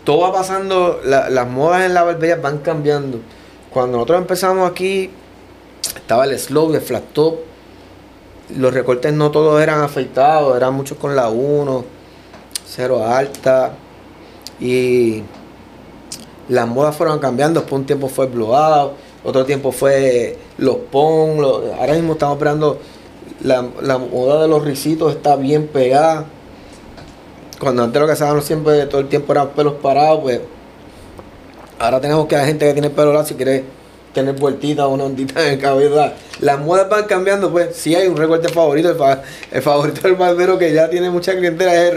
[0.05, 3.21] todo va pasando, las modas en la barbería van cambiando.
[3.71, 5.11] Cuando nosotros empezamos aquí,
[5.95, 7.37] estaba el slow, el flat top.
[8.57, 11.85] Los recortes no todos eran afeitados, eran muchos con la 1,
[12.67, 13.73] cero alta.
[14.59, 15.23] Y
[16.49, 17.61] las modas fueron cambiando.
[17.61, 21.45] Después un tiempo fue blowout, otro tiempo fue los pon.
[21.79, 22.81] ahora mismo estamos esperando
[23.43, 26.27] la, la moda de los risitos, está bien pegada
[27.61, 30.41] cuando antes lo que hacíamos siempre todo el tiempo eran pelos parados, pues
[31.79, 33.65] ahora tenemos que la gente que tiene pelo lacio quiere
[34.15, 36.13] tener vueltita o una ondita en el cabello.
[36.41, 38.91] Las modas van cambiando, pues sí hay un recorte favorito,
[39.53, 41.93] el, favorito del barbero que ya tiene mucha clientela es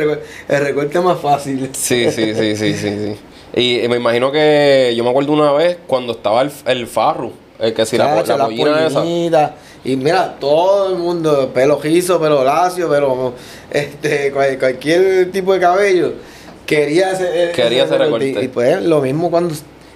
[0.49, 1.69] el recorte, más fácil.
[1.73, 3.15] Sí, sí, sí, sí, sí, sí.
[3.55, 7.73] Y me imagino que yo me acuerdo una vez cuando estaba el, el farro, el
[7.73, 9.53] que si la, la, la esa
[9.85, 13.33] y mira, todo el mundo, pelo gizo, pelo lacio, pelo,
[13.69, 16.13] este, cualquier tipo de cabello,
[16.65, 18.43] quería ese, quería ese recorte.
[18.43, 19.53] Y, pues lo mismo cuando,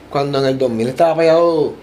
[0.09, 1.73] cuando en el 2000 estaba pegado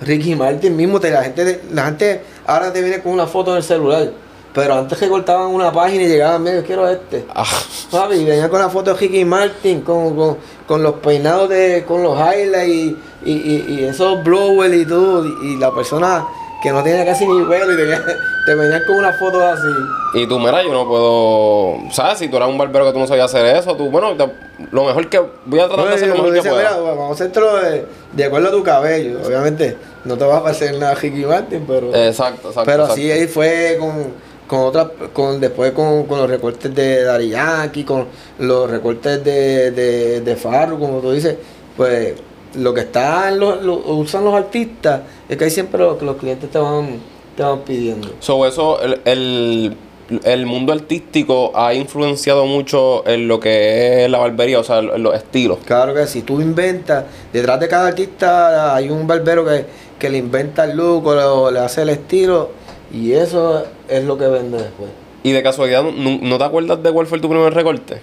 [0.00, 3.58] Ricky Martin mismo, te, la gente la gente ahora te viene con una foto en
[3.58, 4.10] el celular.
[4.54, 7.24] Pero antes que cortaban una página y llegaban, mira, yo quiero este.
[7.34, 10.36] Ah, venía con la foto de Ricky Martin, con, con,
[10.66, 15.24] con los peinados de, con los highlights y, y, y, y esos blowers y todo.
[15.26, 16.26] Y, la persona
[16.62, 18.04] que no tenía casi ni pelo y tenía,
[18.46, 19.68] te venían con una foto así.
[20.14, 21.90] y tú, mira, yo no puedo.
[21.90, 22.18] ¿Sabes?
[22.18, 24.30] Si tú eras un barbero que tú no sabías hacer eso, tú, bueno, te-
[24.70, 25.18] lo mejor que.
[25.46, 26.90] Voy a tratar de hacer lo mejor que dice, mira, pueda.
[26.94, 29.18] vamos a hacértelo de, de acuerdo a tu cabello.
[29.26, 31.86] Obviamente, no te vas a parecer nada Ricky Martin, pero.
[31.94, 32.62] Exacto, exacto.
[32.66, 32.92] Pero exacto.
[32.92, 34.12] así ahí fue con,
[34.52, 38.04] con otras, con, después con, con los recortes de Dari Yankee, con
[38.38, 41.36] los recortes de, de, de Farru, como tú dices,
[41.74, 42.12] pues
[42.56, 46.16] lo que están los, los- usan los artistas es que hay siempre lo que los
[46.16, 46.98] clientes te van,
[47.34, 48.08] te van pidiendo.
[48.20, 49.76] So, eso, el, el,
[50.22, 55.02] el mundo artístico ha influenciado mucho en lo que es la barbería, o sea, en
[55.02, 55.60] los estilos.
[55.64, 59.64] Claro que si tú inventas, detrás de cada artista hay un barbero que,
[59.98, 62.50] que le inventa el look o le, le hace el estilo
[62.92, 63.64] y eso
[63.96, 64.90] es lo que vende después.
[65.22, 68.00] Y de casualidad, ¿no, no te acuerdas de cuál fue tu primer recorte?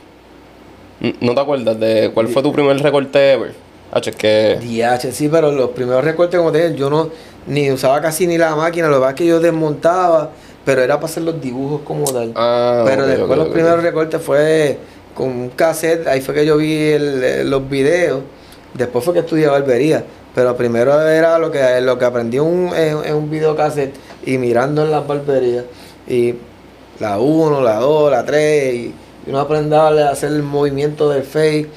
[1.21, 3.53] ¿No te acuerdas de cuál fue tu primer recorte ever?
[3.91, 4.59] Hacho, es que...
[4.61, 7.09] DH, sí, pero los primeros recortes, como te dije, yo no
[7.47, 10.29] ni usaba casi ni la máquina, lo que pasa es que yo desmontaba,
[10.65, 12.31] pero era para hacer los dibujos como tal.
[12.35, 14.77] Ah, pero después los primeros recortes fue
[15.15, 18.21] con un cassette, ahí fue que yo vi el- los videos,
[18.75, 20.03] después fue que estudié barbería,
[20.35, 23.95] pero primero era lo que lo que aprendí un- en, en un video cassette
[24.29, 25.65] y mirando en las barberías,
[26.07, 26.35] y
[26.99, 28.93] la 1, la 2, la 3, y
[29.25, 31.67] uno aprendía a hacer el movimiento del fake,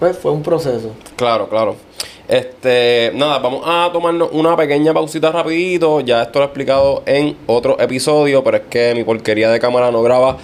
[0.00, 0.90] pues fue un proceso.
[1.16, 1.76] Claro, claro.
[2.26, 6.00] Este, nada, vamos a tomarnos una pequeña pausita rapidito.
[6.00, 9.92] Ya esto lo he explicado en otro episodio, pero es que mi porquería de cámara
[9.92, 10.38] no graba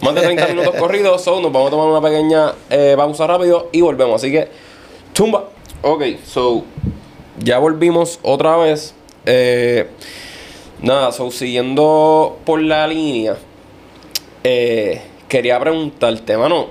[0.00, 1.22] más de 30 minutos corridos.
[1.22, 4.22] So, nos vamos a tomar una pequeña eh, pausa rápido y volvemos.
[4.22, 4.48] Así que,
[5.12, 5.46] tumba.
[5.82, 6.62] Ok, so,
[7.38, 8.94] ya volvimos otra vez.
[9.26, 9.88] Eh,
[10.82, 13.36] nada, so, siguiendo por la línea,
[14.44, 16.66] eh, quería preguntarte, mano,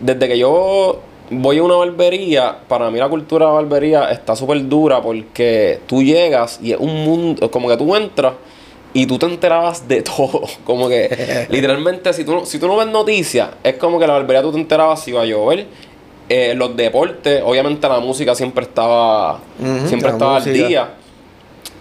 [0.00, 1.00] desde que yo
[1.30, 6.02] voy a una barbería, para mí la cultura de barbería está súper dura porque tú
[6.02, 8.34] llegas y es un mundo, como que tú entras
[8.92, 10.42] y tú te enterabas de todo.
[10.64, 14.14] Como que literalmente, si tú, no- si tú no ves noticias, es como que la
[14.14, 15.66] barbería tú te enterabas si iba a llover.
[16.26, 19.40] Eh, los deportes, obviamente la música siempre estaba,
[19.86, 20.88] siempre la estaba al día.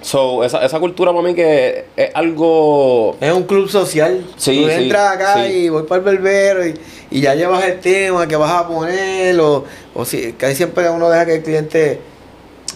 [0.04, 4.26] So, esa, esa cultura para mí que es algo Es un club social.
[4.36, 5.52] Sí, Tú sí, entras acá sí.
[5.54, 6.74] y voy para el berbero y,
[7.10, 9.40] y ya llevas el tema que vas a poner.
[9.40, 9.64] O,
[9.96, 12.00] o si casi siempre uno deja que el cliente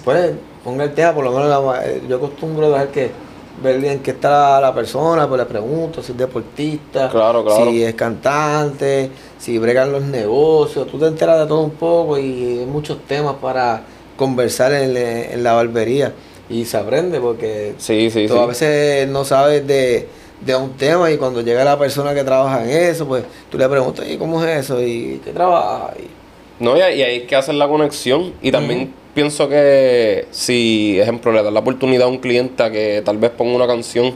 [0.05, 0.31] pues,
[0.63, 1.13] ponga el tema.
[1.13, 3.11] Por lo menos la- eh, yo acostumbro dejar que
[3.61, 7.71] ver bien qué está la, la persona, pues le pregunto si es deportista, Claro, claro.
[7.71, 10.87] si es cantante, si bregan los negocios.
[10.87, 13.81] Tú te enteras de todo un poco y hay muchos temas para
[14.15, 16.13] conversar en, en la barbería.
[16.49, 18.39] Y se aprende porque Sí, sí, Tú sí.
[18.39, 20.07] a veces no sabes de,
[20.45, 23.67] de un tema y cuando llega la persona que trabaja en eso, pues tú le
[23.67, 24.81] preguntas, ¿y cómo es eso?
[24.81, 25.93] ¿Y qué trabaja?
[25.99, 28.33] Y- No, y, ahí- hay que hacer la conexión.
[28.41, 33.01] Y también pienso que si, ejemplo, le das la oportunidad a un cliente a que
[33.03, 34.15] tal vez ponga una canción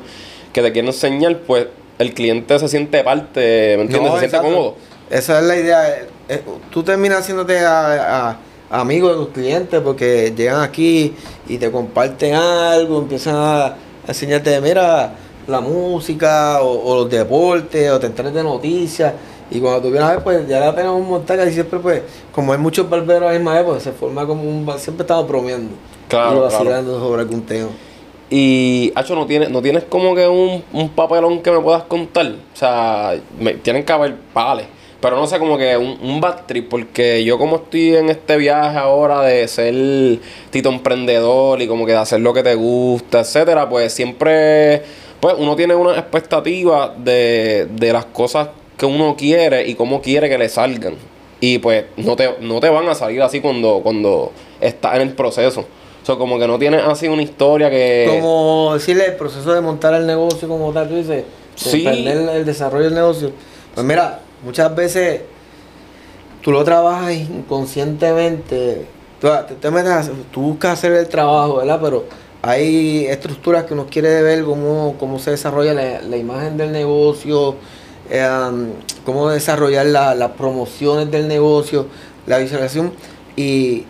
[0.54, 1.68] que te quiere enseñar, pues
[2.00, 4.12] el cliente se siente parte, ¿me entiendes?
[4.12, 4.76] No, se siente cómodo.
[5.10, 5.90] Esa es la idea.
[5.90, 6.42] eh, eh,
[6.72, 8.38] Tú terminas haciéndote a, a-
[8.72, 11.14] amigo de tus clientes porque llegan aquí
[11.48, 13.76] y te comparten algo, empiezan a
[14.08, 15.14] enseñarte, mira,
[15.48, 19.14] la música o, o los deportes o te enteras de noticias.
[19.50, 22.54] Y cuando tú vienes a ver, pues ya la tenemos montada y siempre, pues, como
[22.54, 24.66] hay muchos barberos a la misma época, se forma como un.
[24.80, 25.74] Siempre estamos bromeando.
[26.08, 26.42] Claro, y claro.
[26.44, 27.68] vacilando sobre algún tema.
[28.30, 32.28] Y, Hacho, ¿no tienes, ¿no tienes como que un, un papelón que me puedas contar?
[32.28, 34.68] O sea, me- tienen que haber pales.
[35.02, 38.38] Pero no sé, como que un, un bad trip, porque yo como estoy en este
[38.38, 40.20] viaje ahora de ser
[40.52, 44.84] tito emprendedor y como que de hacer lo que te gusta, etcétera, pues siempre,
[45.20, 50.30] pues uno tiene una expectativa de, de las cosas que uno quiere y cómo quiere
[50.30, 50.96] que le salgan.
[51.40, 55.14] Y pues no te, no te van a salir así cuando, cuando estás en el
[55.14, 55.62] proceso.
[55.62, 58.06] O sea, como que no tienes así una historia que...
[58.08, 61.78] Como decirle el proceso de montar el negocio como tal, tú dices, de Sí.
[61.86, 63.32] emprender el desarrollo del negocio.
[63.74, 65.22] Pues mira, muchas veces
[66.42, 68.86] tú lo trabajas inconscientemente.
[69.20, 71.80] Tú, te, te metes a- tú buscas hacer el trabajo, ¿verdad?
[71.82, 72.06] Pero
[72.42, 77.50] hay estructuras que uno quiere ver cómo, cómo se desarrolla la, la imagen del negocio,
[77.52, 78.68] um,
[79.06, 81.86] cómo desarrollar la- las promociones del negocio,
[82.26, 82.94] la visualización.
[83.36, 83.86] Y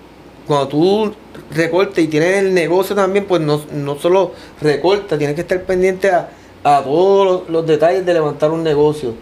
[0.47, 1.13] cuando tú
[1.51, 6.11] recortas y tienes el negocio también, pues no, no solo recortas, tienes que estar pendiente
[6.11, 6.29] a,
[6.63, 9.13] a todos los detalles de levantar un negocio.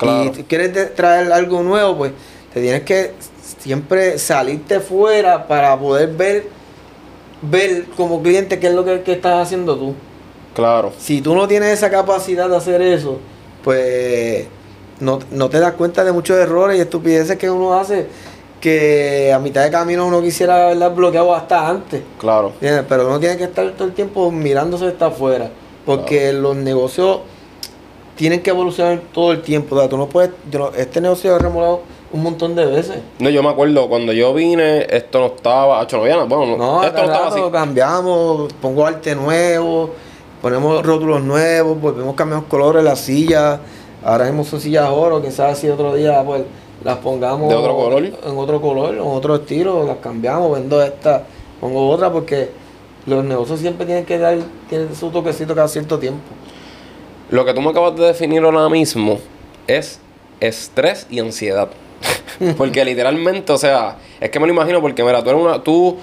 [0.00, 0.30] Claro.
[0.30, 2.12] Y si quieres traer algo nuevo, pues
[2.54, 3.12] te tienes que
[3.58, 6.46] siempre salirte fuera para poder ver,
[7.42, 9.94] ver como cliente qué es lo que, que estás haciendo tú.
[10.54, 10.92] Claro.
[10.98, 13.18] Si tú no tienes esa capacidad de hacer eso,
[13.62, 14.46] pues
[15.00, 18.06] no, no te das cuenta de muchos errores y estupideces que uno hace
[18.58, 22.02] que a mitad de camino uno quisiera haberla bloqueado hasta antes.
[22.18, 22.52] Claro.
[22.54, 22.84] ¿entiendes?
[22.88, 25.50] Pero uno tiene que estar todo el tiempo mirándose hasta afuera.
[25.84, 27.20] Porque los negocios
[28.20, 29.74] tienen que evolucionar todo el tiempo.
[29.74, 30.30] O sea, tú no puedes.
[30.50, 31.80] yo no- este negocio he remolado
[32.12, 32.98] un montón de veces.
[33.18, 35.80] No, yo me acuerdo cuando yo vine, esto no estaba.
[35.80, 36.26] Hacho, no había nada.
[36.28, 37.40] Bueno, No, esto no estaba así.
[37.50, 39.88] cambiamos, pongo arte nuevo,
[40.42, 43.58] ponemos rótulos nuevos, volvemos cambiamos colores las sillas.
[44.04, 46.42] Ahora mismo son sillas oro, quizás si otro día pues
[46.84, 48.04] las pongamos ¿De otro color?
[48.04, 51.22] en otro color, en otro estilo, las cambiamos, vendo esta,
[51.58, 52.50] pongo otra porque
[53.06, 54.36] los negocios siempre tienen que dar
[54.68, 56.20] tienen su toquecito cada cierto tiempo.
[57.30, 59.20] Lo que tú me acabas de definir ahora mismo
[59.66, 60.00] es
[60.40, 61.68] estrés y ansiedad.
[62.56, 65.62] porque literalmente, o sea, es que me lo imagino porque, mira, tú eres una.
[65.62, 65.96] Tú,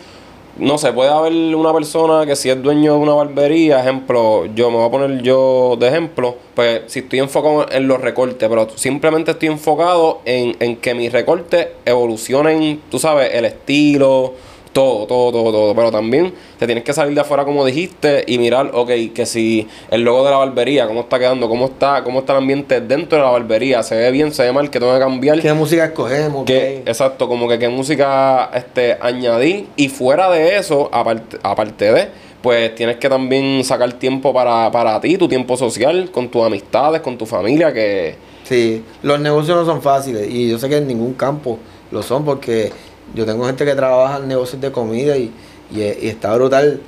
[0.57, 4.71] no sé, puede haber una persona que si es dueño de una barbería, ejemplo, yo
[4.71, 8.67] me voy a poner yo de ejemplo, pues si estoy enfocado en los recortes, pero
[8.75, 14.33] simplemente estoy enfocado en, en que mis recortes evolucionen, tú sabes, el estilo,
[14.77, 15.75] todo, todo, todo, todo.
[15.75, 19.67] Pero también te tienes que salir de afuera como dijiste y mirar, ok, que si
[19.89, 23.17] el logo de la barbería, cómo está quedando, cómo está, cómo está el ambiente dentro
[23.17, 25.41] de la barbería, se ve bien, se ve mal, que tengo que cambiar.
[25.41, 26.47] ¿Qué música escogemos?
[26.47, 29.65] Exacto, como que qué música este, añadir.
[29.77, 32.07] Y fuera de eso, aparte, aparte de,
[32.43, 37.01] pues tienes que también sacar tiempo para, para ti, tu tiempo social, con tus amistades,
[37.01, 40.87] con tu familia, que Sí, los negocios no son fáciles y yo sé que en
[40.87, 41.59] ningún campo
[41.91, 42.71] lo son porque
[43.15, 45.31] yo tengo gente que trabaja en negocios de comida y,
[45.71, 46.81] y, y está brutal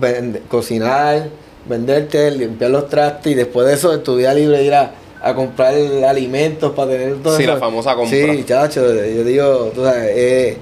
[0.00, 1.28] vende- cocinar,
[1.68, 5.74] venderte, limpiar los trastes y después de eso estudiar libre ir a, a comprar
[6.06, 7.52] alimentos para tener todo Sí, eso.
[7.54, 8.16] la famosa compra.
[8.16, 10.56] Sí, chacho, yo digo, tú sabes, eh,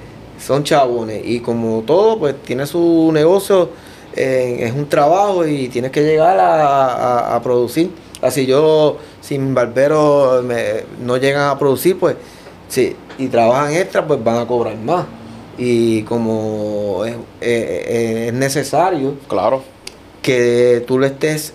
[0.44, 3.70] son chabones y como todo, pues tiene su negocio,
[4.16, 7.90] eh, es un trabajo y tienes que llegar a, a- a producir.
[8.20, 12.16] Así yo, sin barbero, me- no llegan a producir, pues
[12.68, 15.06] sí, y trabajan extra, pues van a cobrar más.
[15.56, 19.62] Y como es, es necesario claro,
[20.22, 21.52] que tú le estés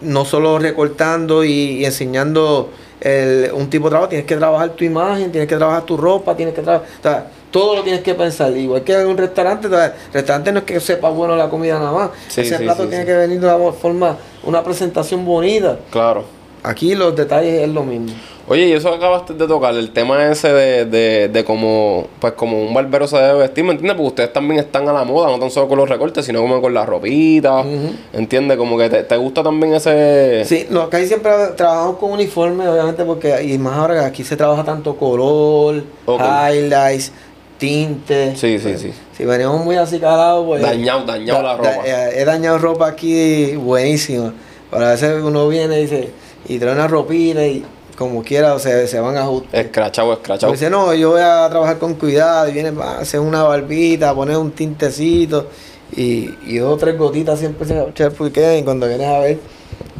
[0.00, 4.84] no solo recortando y, y enseñando el- un tipo de trabajo, tienes que trabajar tu
[4.84, 8.14] imagen, tienes que trabajar tu ropa, tienes que trabajar, o sea, todo lo tienes que
[8.14, 8.56] pensar.
[8.56, 11.92] Igual que en un restaurante, el restaurante no es que sepa bueno la comida nada
[11.92, 15.78] más, Sí, ese sí, plato sí, tiene que venir de una forma, una presentación bonita.
[15.90, 16.24] claro.
[16.66, 18.08] Aquí los detalles es lo mismo.
[18.48, 22.32] Oye, y eso que acabaste de tocar, el tema ese de, de, de cómo, pues
[22.34, 23.96] como un barbero se debe vestir, ¿me entiendes?
[23.96, 26.60] Porque ustedes también están a la moda, no tan solo con los recortes, sino como
[26.60, 27.90] con la ropita, Ujú.
[28.12, 28.56] ¿entiendes?
[28.56, 30.44] Como que te, te gusta también ese...
[30.44, 34.36] Sí, no, acá siempre trabajamos con uniforme, obviamente, porque y más ahora que aquí se
[34.36, 36.20] trabaja tanto color, Ok.
[36.20, 37.12] highlights,
[37.58, 38.36] tinte.
[38.36, 38.92] Sí, sí, sí.
[39.16, 40.62] Si venimos muy así calados, pues.
[40.62, 41.70] Dañado, dañado la ropa.
[41.84, 44.32] eh, he dañado ropa aquí buenísima.
[44.70, 46.10] Pero a veces uno viene y dice,
[46.48, 47.64] y trae una ropita y
[47.96, 49.64] como quiera, o sea, se van a ajustar.
[49.64, 50.52] Escrachado, escrachado.
[50.52, 54.14] Dice, no, yo voy a trabajar con cuidado y viene a hacer una barbita, a
[54.14, 55.48] poner un tintecito
[55.96, 59.06] y, y dos o tres gotitas siempre se va a echar porque y cuando vienes
[59.06, 59.38] a ver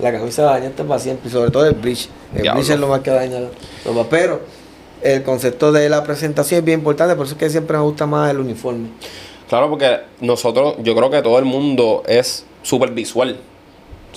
[0.00, 2.08] la camisa dañaste para siempre y sobre todo el bleach.
[2.34, 2.60] El Diablo.
[2.60, 3.48] bleach es lo más que daña la
[3.84, 4.06] ropa.
[4.10, 4.40] Pero
[5.02, 8.06] el concepto de la presentación es bien importante, por eso es que siempre me gusta
[8.06, 8.88] más el uniforme.
[9.48, 13.38] Claro, porque nosotros, yo creo que todo el mundo es súper visual.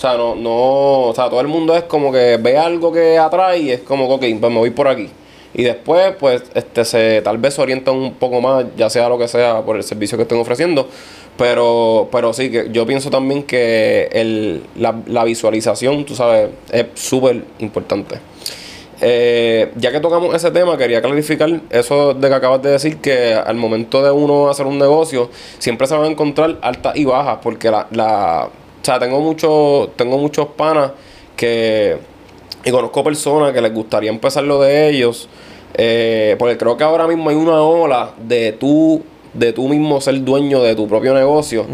[0.00, 3.18] O sea, no, no, o sea, todo el mundo es como que ve algo que
[3.18, 5.10] atrae y es como, ok, pues me voy por aquí.
[5.52, 9.18] Y después, pues, este, se, tal vez se orientan un poco más, ya sea lo
[9.18, 10.88] que sea, por el servicio que estén ofreciendo.
[11.36, 16.86] Pero, pero sí, que yo pienso también que el, la, la visualización, tú sabes, es
[16.94, 18.20] súper importante.
[19.02, 23.34] Eh, ya que tocamos ese tema, quería clarificar eso de que acabas de decir, que
[23.34, 27.38] al momento de uno hacer un negocio, siempre se van a encontrar altas y bajas,
[27.42, 28.48] porque la, la
[28.80, 30.92] o sea, tengo muchos, tengo muchos panas
[31.36, 31.96] que,
[32.64, 35.28] y conozco personas que les gustaría empezar lo de ellos,
[35.74, 39.02] eh, porque creo que ahora mismo hay una ola de tú,
[39.34, 41.64] de tú mismo ser dueño de tu propio negocio,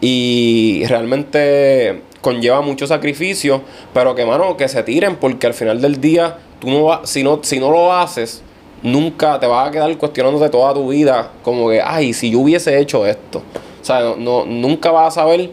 [0.00, 3.60] y realmente conlleva mucho sacrificio,
[3.92, 7.22] pero que mano, que se tiren, porque al final del día, tú no vas, si
[7.22, 8.42] no, si no lo haces,
[8.82, 12.78] nunca te vas a quedar cuestionándote toda tu vida, como que, ay, si yo hubiese
[12.78, 13.42] hecho esto.
[13.80, 15.50] O sea, no, no- nunca vas a saber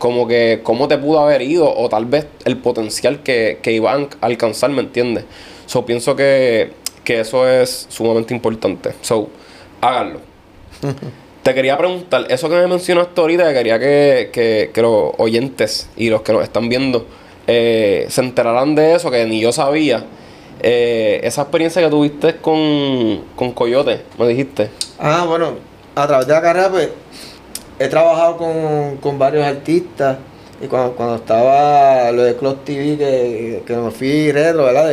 [0.00, 4.08] como que cómo te pudo haber ido, o tal vez el potencial que, que iban
[4.22, 5.26] a alcanzar, ¿me entiendes?
[5.66, 6.72] So, pienso que,
[7.04, 8.94] que eso es sumamente importante.
[9.02, 9.28] So,
[9.82, 10.20] háganlo.
[11.42, 15.88] Te quería preguntar, eso que me mencionaste ahorita, que quería que, que, que los oyentes
[15.96, 17.06] y los que nos están viendo
[17.46, 20.04] eh, se enteraran de eso, que ni yo sabía.
[20.62, 24.70] Eh, esa experiencia que tuviste con, con Coyote, me dijiste.
[24.98, 25.56] Ah, bueno,
[25.94, 26.88] a través de la carrera, pues,
[27.80, 30.18] he trabajado con, con varios artistas.
[30.62, 34.90] Y cuando, cuando estaba lo de Club TV, que, que me fui retro, ¿verdad?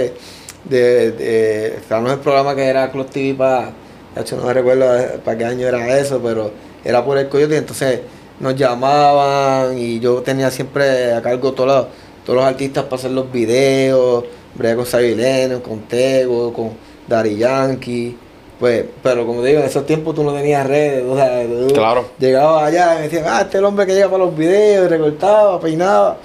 [0.64, 3.74] De, de, el programa que era Club TV para,
[4.16, 6.52] no me recuerdo para qué año era eso, pero
[6.86, 8.00] era por el Coyote, entonces
[8.40, 11.86] nos llamaban y yo tenía siempre a cargo todos los,
[12.26, 14.24] todos los artistas para hacer los videos,
[14.56, 16.72] brega con Sabileno, con Tego, con
[17.06, 18.18] Dari Yankee.
[18.60, 22.05] Pues, pero como digo, en esos tiempos tú no tenías redes, o sea, tú Claro.
[22.18, 24.89] llegabas allá y me decían, ah, este es el hombre que llega para los videos,
[24.89, 26.18] recortaba, peinaba.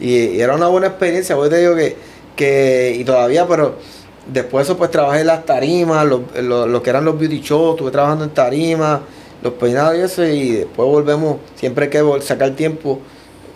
[0.00, 1.96] Y, y era una buena experiencia, pues te digo que,
[2.36, 3.74] que, y todavía, pero
[4.32, 7.40] después de eso pues trabajé en las tarimas, los, los- lo que eran los beauty
[7.40, 9.00] shows, estuve trabajando en tarimas,
[9.42, 13.00] los peinados y eso, y después volvemos, siempre hay que sacar tiempo,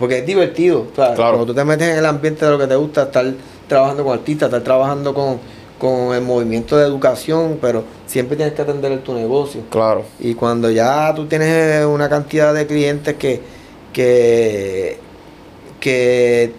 [0.00, 1.34] porque es divertido, o sea, Claro.
[1.34, 3.24] cuando tú te metes en el ambiente de lo que te gusta, estar
[3.68, 5.38] trabajando con artistas, estar trabajando con,
[5.78, 9.62] con el movimiento de educación, pero siempre tienes que atender tu negocio.
[9.70, 10.04] Claro.
[10.18, 13.40] Y cuando ya tú tienes una cantidad de clientes que,
[13.92, 14.98] que,
[15.80, 16.52] que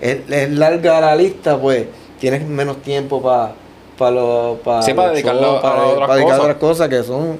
[0.00, 1.86] es, es larga la lista, pues
[2.18, 3.54] tienes menos tiempo para
[3.98, 6.40] para los para Sí, para dedicarlo shows, a otras para dedicar a cosas.
[6.40, 7.38] otras cosas que son,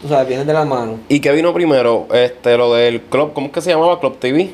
[0.00, 0.98] tú sabes, vienen de la mano.
[1.08, 2.06] ¿Y qué vino primero?
[2.12, 4.00] Este, lo del club, ¿cómo es que se llamaba?
[4.00, 4.50] Club TV.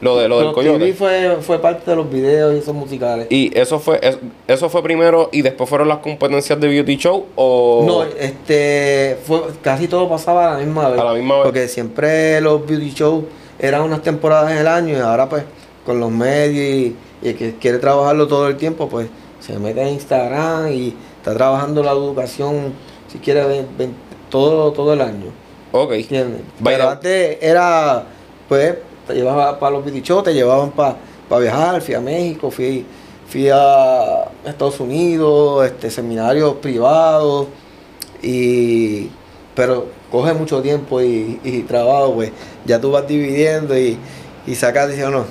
[0.00, 0.78] Lo de lo del Pero coyote.
[0.78, 3.26] TV fue, fue parte de los videos y esos musicales.
[3.30, 4.18] Y eso fue es-
[4.48, 9.40] eso fue primero y después fueron las competencias de beauty show o No, este, fue,
[9.62, 11.00] casi todo pasaba a la misma vez.
[11.00, 11.44] A la misma vez.
[11.44, 13.24] Porque siempre los beauty shows
[13.58, 15.44] eran unas temporadas en el año y ahora pues
[15.86, 19.06] con los medios y, y el que quiere trabajarlo todo el tiempo pues
[19.40, 22.72] se mete en Instagram y está trabajando la educación
[23.08, 23.94] si quiere ven- ven-
[24.28, 25.26] todo, todo el año.
[25.70, 25.92] Ok.
[25.92, 26.40] ¿Entiendes?
[26.62, 28.04] Pero antes era,
[28.48, 28.74] pues,
[29.06, 30.96] te llevaba para los shows, te llevaban para
[31.40, 32.84] viajar, fui a México, fui,
[33.28, 37.48] fui a Estados Unidos, este, seminarios privados,
[38.22, 39.10] y,
[39.54, 42.32] pero coge mucho tiempo y, y trabajo, pues,
[42.64, 43.98] ya tú vas dividiendo y,
[44.46, 45.24] y sacas, dices, no,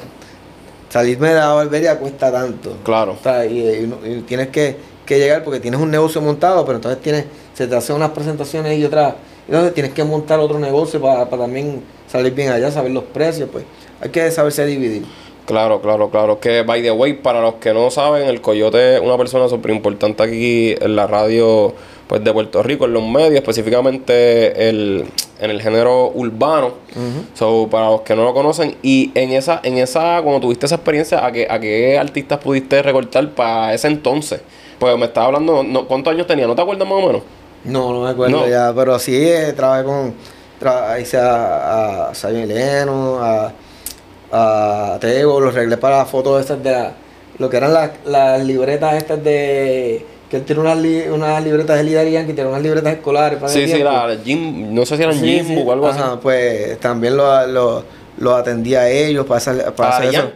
[0.90, 2.78] salirme de la barbería cuesta tanto.
[2.84, 3.14] Claro.
[3.20, 7.02] O sea, y, y tienes que, que llegar porque tienes un negocio montado, pero entonces
[7.02, 9.16] tienes, se te hacen unas presentaciones y otras.
[9.48, 11.82] Entonces tienes que montar otro negocio para, para también
[12.14, 13.66] salir bien allá, saber los precios, pues.
[14.00, 15.04] Hay que saberse dividir.
[15.48, 16.40] Claro, claro, claro.
[16.40, 19.72] Que, by the way, para los que no saben, el Coyote es una persona súper
[19.72, 21.74] importante aquí en la radio
[22.08, 25.06] pues, de Puerto Rico, en los medios, específicamente el,
[25.40, 26.76] en el género urbano.
[27.34, 30.76] So, para los que no lo conocen, y en esa, en esa, cuando tuviste esa
[30.76, 34.42] experiencia, ¿a qué, a qué artistas pudiste recortar para ese entonces?
[34.78, 36.46] Pues me estaba hablando, no, ¿cuántos años tenía?
[36.46, 37.22] ¿No te acuerdas más o menos?
[37.64, 38.48] No, no me acuerdo No.
[38.48, 40.14] ya, pero sí eh, trabajé con.
[41.00, 43.52] Hice a, a Sabio Leno, a,
[44.32, 46.92] a Tego, los arreglé para las fotos estas de la-
[47.40, 50.06] lo que eran las, las libretas estas de.
[50.30, 53.52] Que él tiene unas, li- unas libretas de Lidar Yankee, tiene unas libretas escolares para
[53.52, 55.68] Sí, sí, la Jim, no sé si eran Sí, Jimbo sí.
[55.68, 56.20] o algo Ajá, así.
[56.24, 57.84] pues también lo, lo,
[58.18, 60.32] lo atendí a ellos para hacer, para A hacer eso.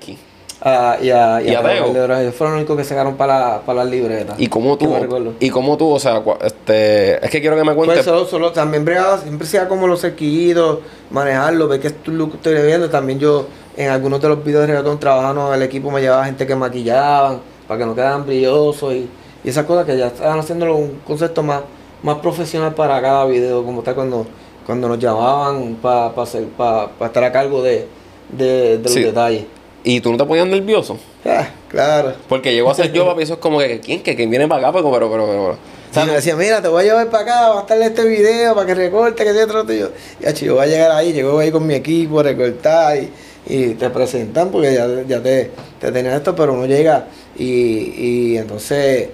[0.61, 1.85] Ah, y a, Y a Teo.
[2.19, 4.35] Ellos fueron los únicos que sacaron para, para las libretas.
[4.39, 4.91] ¿Y cómo tú?
[5.39, 5.89] ¿Y cómo tú?
[5.91, 7.97] O sea, este, es que quiero que me cuentes.
[7.97, 10.79] Pues solo, solo también bregaba, siempre sea como los cerquillitos,
[11.11, 12.89] manejarlo, ver que es lo que estoy viendo.
[12.89, 13.45] También yo
[13.75, 17.39] en algunos de los videos de reggaetón trabajando el equipo me llevaba gente que maquillaban
[17.67, 19.07] para que no quedaran brillosos y,
[19.43, 21.61] y esas cosas que ya estaban haciéndolo un concepto más,
[22.01, 24.25] más profesional para cada video, como tal cuando,
[24.65, 27.87] cuando nos llamaban para hacer para estar a cargo de,
[28.29, 29.03] de, de los Sí.
[29.03, 29.45] detalles.
[29.87, 30.97] ¿Y tú no te ponías nervioso?
[31.25, 32.13] Ah, claro.
[32.27, 34.03] Porque llego a ser yo, papi, eso es como que, ¿quién?
[34.03, 36.03] Que, que viene para acá, pero, pero, pero, pero.
[36.03, 38.53] Y me decía, mira, te voy a llevar para acá, va a estar este video
[38.53, 39.89] para que recorte, que sea otro tío.
[40.19, 43.09] Y así, yo voy a llegar ahí, llego ahí con mi equipo, recortar y,
[43.45, 47.07] y te presentan porque ya, ya te, te tenían esto, pero uno llega
[47.37, 49.07] y, y entonces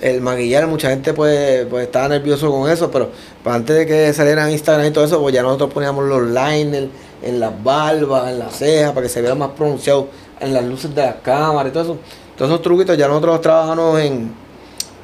[0.00, 3.10] el maquillar, mucha gente pues, pues estaba nervioso con eso, pero
[3.44, 6.88] antes de que salieran Instagram y todo eso, pues ya nosotros poníamos los liners
[7.24, 10.08] en las barbas, en las cejas, para que se viera más pronunciado
[10.40, 11.96] en las luces de las cámaras y todo eso.
[12.36, 14.44] Todos esos truquitos ya nosotros trabajamos en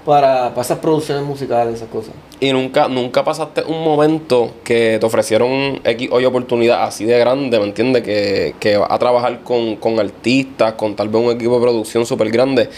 [0.05, 2.13] para, para esas producciones musicales, esas cosas.
[2.41, 7.67] y nunca, nunca pasaste un momento que te ofrecieron X oportunidad así de grande, ¿me
[7.67, 8.03] entiendes?
[8.03, 12.31] Que, que a trabajar con, con artistas, con tal vez un equipo de producción súper
[12.31, 12.71] grande.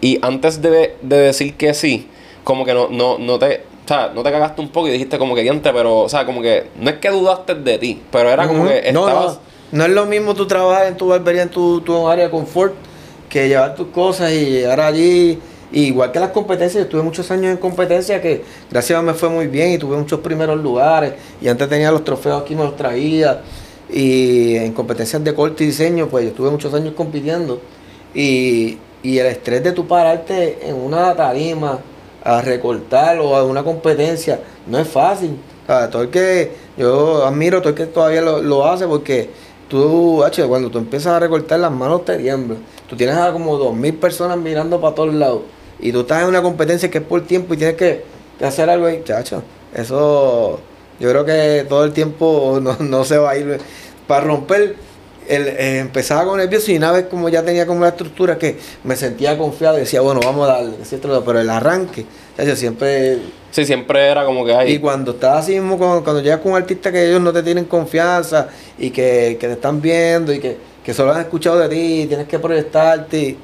[0.00, 2.06] Y antes de, de decir que sí,
[2.44, 3.62] como que no, no, no te.
[3.88, 6.26] O sea, no te cagaste un poco y dijiste como que diante, pero, o sea,
[6.26, 9.38] como que no es que dudaste de ti, pero era como que no, estabas.
[9.72, 12.30] no, no es lo mismo tú trabajar en tu barbería, en tu, tu área de
[12.30, 12.74] confort,
[13.30, 15.38] que llevar tus cosas y llegar allí.
[15.72, 19.14] Y igual que las competencias, yo tuve muchos años en competencia que gracias a Dios
[19.14, 21.14] me fue muy bien y tuve muchos primeros lugares.
[21.40, 23.40] Y antes tenía los trofeos aquí, me los traía.
[23.88, 27.58] Y en competencias de corte y diseño, pues yo tuve muchos años compitiendo.
[28.14, 31.78] Y, y el estrés de tu pararte en una tarima
[32.22, 35.38] a recortar o a una competencia no es fácil.
[35.90, 39.28] Todo el que yo admiro, todo el que todavía lo, lo hace porque
[39.68, 42.58] tú, H, cuando tú empiezas a recortar las manos te tiemblan.
[42.88, 45.42] Tú tienes a como dos mil personas mirando para todos lados.
[45.78, 48.04] Y tú estás en una competencia que es por tiempo y tienes que,
[48.38, 49.42] que hacer algo ahí, chacho.
[49.74, 50.58] Eso,
[50.98, 53.60] yo creo que todo el tiempo no, no se va a ir.
[54.06, 54.76] Para romper,
[55.28, 58.56] el, eh, empezaba con nervioso y una vez como ya tenía como la estructura que
[58.84, 60.74] me sentía confiado y decía, bueno, vamos a darle,
[61.24, 62.06] pero el arranque,
[62.54, 63.18] siempre
[63.50, 64.72] Sí, siempre era como que hay.
[64.74, 67.42] y cuando estás así mismo, cuando, cuando llegas con un artista que ellos no te
[67.42, 68.48] tienen confianza
[68.78, 72.06] y que, que te están viendo y que, que solo han escuchado de ti y
[72.06, 73.36] tienes que proyectarte,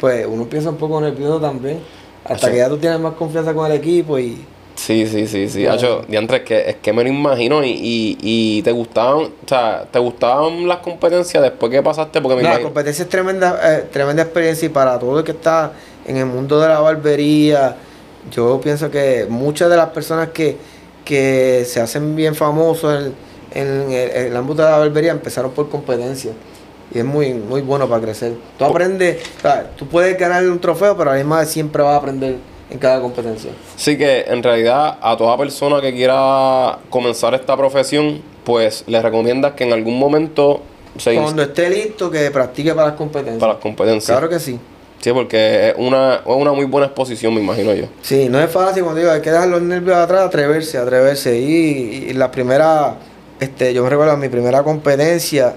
[0.00, 1.80] pues uno empieza un poco nervioso también.
[2.24, 4.38] Hasta que ya tú tienes más confianza con el equipo y...
[4.78, 5.66] Sí, sí, sí, sí.
[5.66, 6.06] Hacho,
[6.46, 10.68] que, es que me lo imagino y, y, y te gustaban, o sea, te gustaban
[10.68, 14.66] las competencias después que pasaste, porque me No, la competencia es tremenda, eh, tremenda experiencia
[14.66, 15.72] y para todo el que está
[16.06, 17.76] en el mundo de la barbería,
[18.30, 20.56] yo pienso que muchas de las personas que,
[21.04, 23.12] que se hacen bien famosos
[23.52, 26.30] en, en el, en el ámbito de la barbería empezaron por competencia.
[26.94, 28.34] Y es muy, muy bueno para crecer.
[28.56, 31.82] Tú aprendes, o sea, tú puedes ganar un trofeo, pero a la misma vez siempre
[31.82, 32.36] vas a aprender
[32.70, 33.50] en cada competencia.
[33.76, 39.52] Sí que en realidad a toda persona que quiera comenzar esta profesión, pues le recomiendas
[39.52, 40.60] que en algún momento
[40.98, 43.38] se Cuando esté listo, que practique para las competencias.
[43.38, 44.16] para las competencias.
[44.16, 44.58] Claro que sí.
[45.00, 47.84] Sí, porque es una, es una muy buena exposición, me imagino yo.
[48.02, 51.38] Sí, no es fácil cuando digo, hay que dejar los nervios atrás, atreverse, atreverse.
[51.38, 52.96] Y, y la primera,
[53.38, 55.54] este, yo me recuerdo mi primera competencia,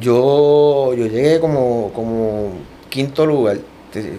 [0.00, 2.50] yo, yo llegué como, como
[2.88, 3.58] quinto lugar,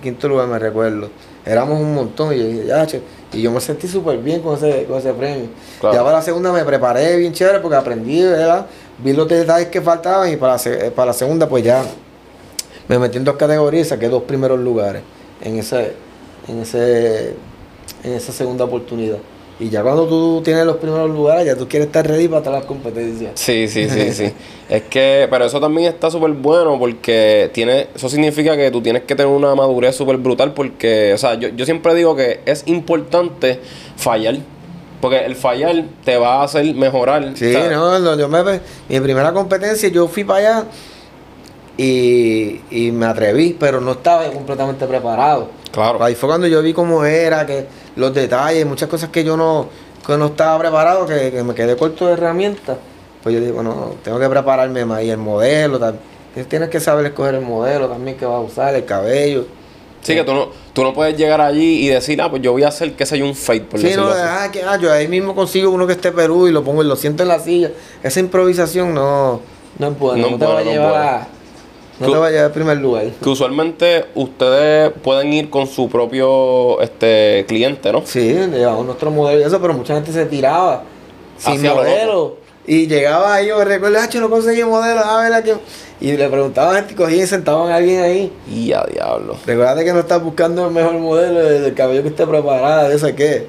[0.01, 1.09] quinto lugar me recuerdo.
[1.45, 3.01] Éramos un montón y yo dije, ya, che",
[3.33, 5.47] y yo me sentí súper bien con ese, con ese premio.
[5.79, 5.95] Claro.
[5.95, 8.65] Ya para la segunda me preparé bien chévere porque aprendí, ¿verdad?
[8.97, 11.83] Vi los detalles que faltaban y para la, se- para la segunda pues ya
[12.87, 15.01] me metí en dos categorías y saqué dos primeros lugares
[15.41, 15.93] en ese,
[16.47, 17.35] en ese,
[18.03, 19.17] en esa segunda oportunidad.
[19.57, 22.59] Y ya cuando tú tienes los primeros lugares, ya tú quieres estar ready para todas
[22.59, 23.31] las competencias.
[23.35, 24.33] Sí, sí, sí, sí.
[24.67, 29.03] Es que, pero eso también está súper bueno porque tiene, eso significa que tú tienes
[29.03, 32.63] que tener una madurez súper brutal porque, o sea, yo, yo siempre digo que es
[32.67, 33.59] importante
[33.95, 34.35] fallar.
[34.99, 37.31] Porque el fallar te va a hacer mejorar.
[37.35, 40.65] Sí, no, yo me, mi primera competencia yo fui para allá
[41.77, 45.49] y, y me atreví, pero no estaba completamente preparado.
[45.71, 46.03] Claro.
[46.03, 49.67] Ahí fue cuando yo vi cómo era, que los detalles, muchas cosas que yo no,
[50.05, 52.77] que no estaba preparado, que, que me quedé corto de herramientas.
[53.23, 55.01] Pues yo digo, no, tengo que prepararme más.
[55.03, 55.95] Y el modelo, tam-
[56.47, 59.45] tienes que saber escoger el modelo también que vas a usar, el cabello.
[60.01, 62.61] Sí, que tú no, tú no puedes llegar allí y decir, ah, pues yo voy
[62.61, 64.21] a hacer, qué sé yo, un fade, por Sí, decirlo no, así.
[64.23, 66.85] ah, que, ah, yo ahí mismo consigo uno que esté Perú y lo pongo y
[66.85, 67.71] lo siento en la silla.
[68.03, 69.41] Esa improvisación no,
[69.79, 71.27] no es buena, No te va no llevar a,
[71.99, 73.05] no te va a llevar al primer lugar.
[73.21, 78.01] Que usualmente ustedes pueden ir con su propio este cliente, ¿no?
[78.05, 80.83] Sí, llevamos nuestro modelo y eso, pero mucha gente se tiraba
[81.37, 82.37] sin Hacía lo modelo.
[82.67, 85.51] Y llegaba ahí, yo me recuerdo, "Hacho, no conseguí modelo, a ver aquí.
[86.01, 88.33] Y le preguntaban a gente, cogían y sentaban a alguien ahí.
[88.51, 89.35] Y a diablo.
[89.45, 92.95] Recuerda que no estás buscando el mejor modelo, el, el cabello que esté preparado, de
[92.95, 93.47] eso qué.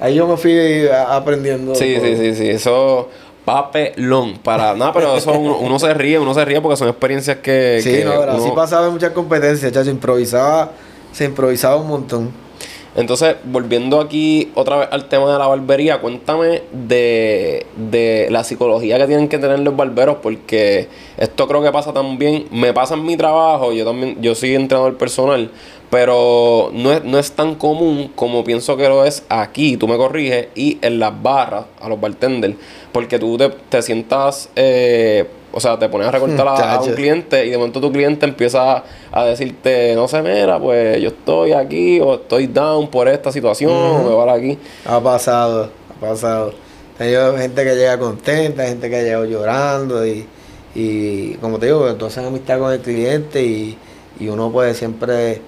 [0.00, 1.74] Ahí yo me fui aprendiendo.
[1.74, 2.48] Sí, por- sí, sí, sí.
[2.48, 3.08] Eso
[3.52, 4.38] papelón.
[4.38, 7.80] Para nada, pero eso uno, uno se ríe, uno se ríe porque son experiencias que.
[7.82, 10.70] Sí, que no, pero así uno- pasaba en muchas competencias, chacho, improvisaba,
[11.12, 12.48] se improvisaba un montón.
[12.96, 18.98] Entonces, volviendo aquí otra vez al tema de la barbería, cuéntame de, de la psicología
[18.98, 23.04] que tienen que tener los barberos, porque esto creo que pasa también, me pasa en
[23.04, 25.48] mi trabajo, yo también, yo soy entrenador personal,
[25.90, 29.96] pero no es, no es tan común como pienso que lo es aquí, tú me
[29.96, 32.54] corriges, y en las barras, a los bartenders,
[32.92, 36.92] porque tú te, te sientas, eh, o sea, te pones a recortar a, a un
[36.92, 41.52] cliente y de momento tu cliente empieza a decirte, no sé, mira, pues yo estoy
[41.52, 44.58] aquí o estoy down por esta situación, o me vale aquí.
[44.84, 46.52] Ha pasado, ha pasado.
[46.98, 50.26] Hay gente que llega contenta, gente que ha llegado llorando y,
[50.74, 53.78] y como te digo, entonces amistad con el cliente y,
[54.20, 55.40] y uno puede siempre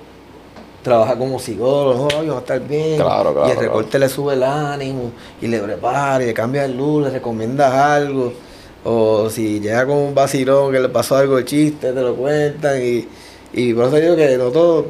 [0.82, 2.96] trabajar como psicólogo, no, yo va a estar bien.
[2.96, 5.10] Claro, claro, y el recorte le sube el ánimo
[5.40, 8.32] y le prepara y le cambia el luz, le recomiendas algo.
[8.84, 12.80] O si llega con un vacilón que le pasó algo de chiste, te lo cuentan
[12.82, 13.06] y,
[13.52, 14.86] y por eso digo que nosotros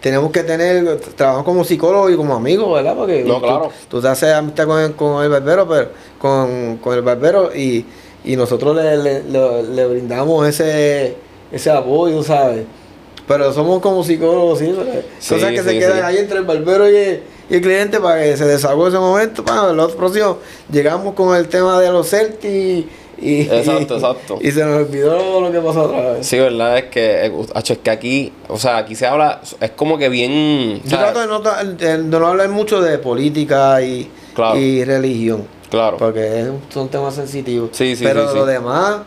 [0.00, 2.94] tenemos que tener, trabajamos como psicólogos y como amigos, ¿verdad?
[2.96, 3.70] Porque No, claro.
[3.90, 5.88] tú te haces amistad con el, con el barbero, pero
[6.18, 7.84] con, con el barbero y,
[8.24, 11.16] y nosotros le, le, le- le brindamos ese,
[11.52, 12.64] ese apoyo, ¿sabes?
[13.26, 14.72] Pero somos como psicólogos, sí.
[15.18, 17.98] Sí, cosas que sí, se quedan ahí entre el barbero y el, y el cliente
[18.00, 19.44] para que se desahogue ese momento.
[19.44, 20.38] Para el otro próximo
[20.70, 22.86] llegamos con el tema de los Celtics
[23.18, 24.38] y, Exacto, exacto.
[24.42, 26.26] y se nos olvidó lo que pasó otra vez.
[26.26, 29.96] Sí, verdad es que, eh, es que aquí, o sea, aquí se habla, es como
[29.96, 30.82] que bien...
[30.84, 31.40] o Yo sea, trato de no,
[31.76, 34.58] de no hablar mucho de política y, Claro.
[34.58, 35.46] y religión.
[35.70, 35.96] Claro.
[35.96, 37.70] Porque es- son temas sensitivos.
[37.72, 38.98] Sí, sí, Pero sí, lo demás,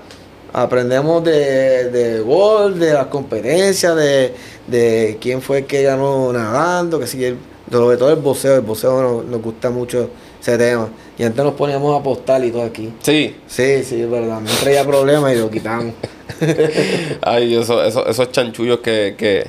[0.53, 4.33] Aprendemos de, de gol, de las competencias, de,
[4.67, 7.37] de quién fue el que ganó nadando, que si el,
[7.71, 10.09] sobre todo el boxeo, el boxeo nos, nos gusta mucho
[10.41, 10.89] ese tema.
[11.17, 12.91] Y antes nos poníamos a apostar y todo aquí.
[13.01, 13.35] Sí.
[13.47, 14.39] Sí, sí, es verdad.
[14.41, 15.93] Me traía problemas y lo quitamos.
[17.21, 19.45] Ay, eso, eso, esos chanchullos que, que,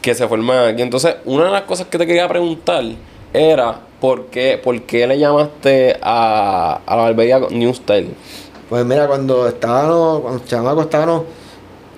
[0.00, 0.82] que se forman aquí.
[0.82, 2.84] Entonces, una de las cosas que te quería preguntar
[3.32, 8.14] era por qué, por qué le llamaste a, a la barbería New Style.
[8.70, 11.24] Pues mira, cuando estábamos, cuando chamacos estábamos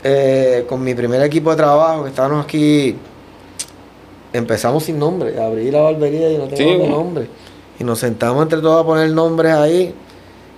[0.02, 2.96] eh, con mi primer equipo de trabajo, que estábamos aquí,
[4.32, 6.96] empezamos sin nombre, abrí la barbería y no Sí, teníamos bueno.
[6.96, 7.26] nombre.
[7.78, 9.94] Y nos sentamos entre todos a poner nombres ahí.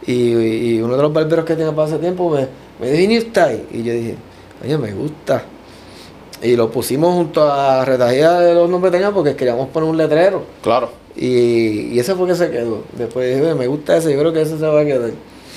[0.07, 0.13] Y,
[0.77, 2.47] y uno de los barberos que tenía para ese tiempo me,
[2.81, 3.27] me dijo.
[3.73, 4.17] Y yo dije,
[4.63, 5.43] oye, me gusta.
[6.43, 9.97] Y lo pusimos junto a retajía de los nombres que teníamos porque queríamos poner un
[9.97, 10.43] letrero.
[10.63, 10.91] Claro.
[11.17, 12.83] Y, y ese fue que se quedó.
[12.93, 15.11] Después dije, me gusta ese, yo creo que ese se va a quedar.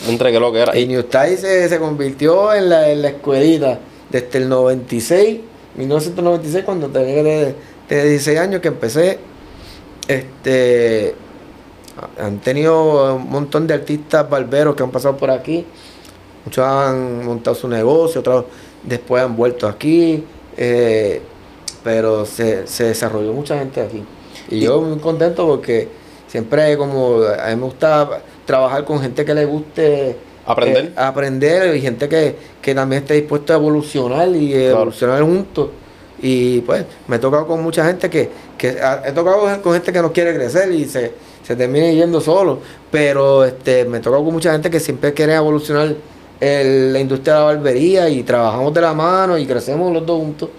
[0.07, 0.77] Entre que lo que era.
[0.77, 3.79] Y New se, se convirtió en la, en la escuelita
[4.09, 5.39] desde el 96,
[5.75, 7.55] 1996, cuando tenía de,
[7.89, 9.19] de 16 años que empecé.
[10.07, 11.15] Este,
[12.19, 15.65] han tenido un montón de artistas barberos que han pasado por aquí.
[16.45, 18.45] Muchos han montado su negocio, otros
[18.83, 20.23] después han vuelto aquí.
[20.55, 21.21] eh,
[21.83, 24.03] pero se, se desarrolló mucha gente aquí.
[24.49, 25.87] Y yo muy contento porque
[26.27, 30.15] siempre como a mí me gusta trabajar con gente que le guste
[30.47, 30.85] Aprender.
[30.85, 35.69] eh, aprender y gente que, que también esté dispuesto a evolucionar y evolucionar juntos.
[36.19, 38.27] Y pues me he tocado con mucha gente que,
[38.57, 41.11] que ha- he tocado con gente que no quiere crecer y se,
[41.43, 42.59] se termina yendo solo.
[42.89, 45.93] Pero este me he tocado con mucha gente que siempre quiere evolucionar
[46.39, 50.17] el- la industria de la barbería y trabajamos de la mano y crecemos los dos
[50.19, 50.49] juntos.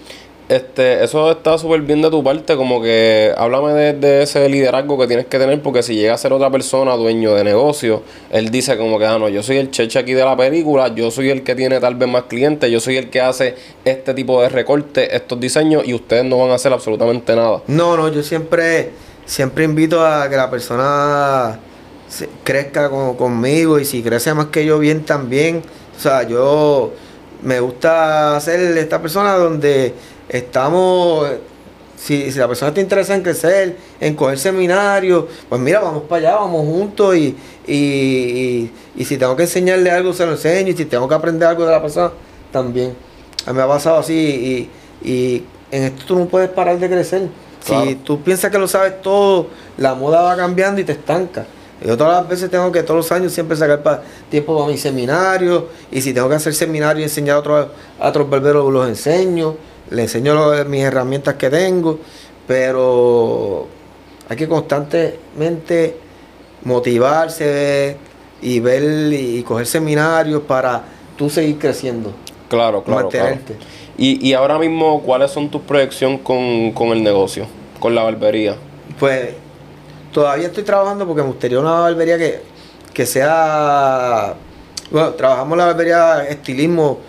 [0.49, 5.05] Este, eso está súper bien de tu parte, como que háblame de, ese liderazgo que
[5.05, 8.75] tienes que tener, porque si llega a ser otra persona dueño de negocio, él dice
[8.75, 11.43] como que, ah, no, yo soy el cheche aquí de la película, yo soy el
[11.43, 13.53] que tiene tal vez más clientes, yo soy el que hace
[13.85, 17.61] este tipo de recortes, estos diseños, y ustedes no van a hacer absolutamente nada.
[17.67, 18.89] No, no, yo siempre,
[19.27, 21.59] siempre invito a que la persona
[22.43, 25.61] crezca con- conmigo y si crece más que yo bien también.
[25.95, 26.91] O sea, yo
[27.43, 29.93] me gusta ser esta persona donde
[30.29, 31.27] estamos,
[31.97, 36.29] si, si la persona está interesada en crecer, en coger seminarios, pues mira, vamos para
[36.29, 37.35] allá, vamos juntos y,
[37.67, 41.15] y, y- y si tengo que enseñarle algo, se lo enseño y si tengo que
[41.15, 42.11] aprender algo de la persona,
[42.51, 42.93] también.
[43.45, 44.13] A mí me ha pasado así
[45.03, 47.27] y, y en esto tú no puedes parar de crecer.
[47.65, 47.85] Claro.
[47.89, 51.45] Si tú piensas que lo sabes todo, la moda va cambiando y te estanca.
[51.85, 54.81] Yo todas las veces tengo que todos los años siempre sacar pa- tiempo para mis
[54.81, 57.67] seminarios y si tengo que hacer seminarios y enseñar a otros,
[57.99, 59.55] a otros barberos, los enseño,
[59.91, 61.99] les enseño lo- mis herramientas que tengo,
[62.47, 63.67] pero
[64.27, 65.95] hay que constantemente
[66.63, 67.97] motivarse
[68.41, 70.81] y ver y coger seminarios para
[71.17, 72.13] tú seguir creciendo,
[72.47, 73.09] Claro, claro.
[73.09, 73.25] claro.
[73.27, 73.55] mantenerte.
[73.97, 77.45] Y, y ahora mismo, ¿cuáles son tus proyecciones con, con el negocio,
[77.79, 78.55] con la barbería?
[78.97, 79.31] Pues
[80.13, 82.41] todavía estoy trabajando porque me gustaría una barbería que,
[82.93, 84.35] que sea.
[84.89, 86.99] Bueno, trabajamos la barbería estilismo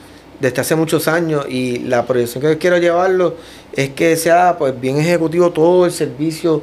[0.40, 3.34] desde hace muchos años y la proyección que quiero llevarlo
[3.74, 6.62] es que sea pues bien ejecutivo todo el servicio,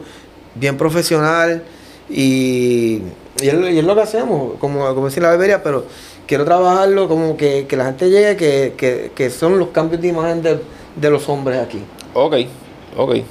[0.56, 1.64] bien profesional
[2.10, 3.02] y,
[3.42, 5.86] y, es, lo- y es lo que hacemos, como, como decir la barbería, pero
[6.26, 10.08] quiero trabajarlo como que, que la gente llegue, que, que, que son los cambios de
[10.10, 10.60] imagen de,
[10.96, 11.82] de los hombres aquí.
[12.14, 12.36] Ok,
[12.98, 13.16] ok.
[13.16, 13.24] Y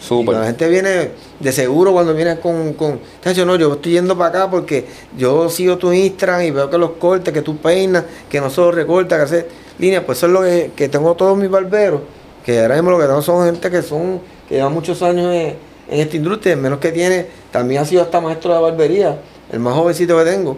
[0.00, 0.34] Súper.
[0.36, 4.28] La gente viene de seguro cuando viene con, con "Tacho, no, yo estoy yendo para
[4.30, 4.84] acá porque
[5.16, 8.72] yo sigo tu Instagram y veo que los cortes, que tú peinas, que no solo
[8.72, 9.44] recortas, que haces
[9.78, 12.00] líneas, pues eso es lo que, que tengo todos mis barberos,
[12.44, 15.56] que ahora mismo lo que tengo son gente que son, que llevan muchos años en,
[15.90, 19.18] en esta industria, el menos que tiene, también ha sido hasta maestro de barbería,
[19.52, 20.56] el más jovencito que tengo,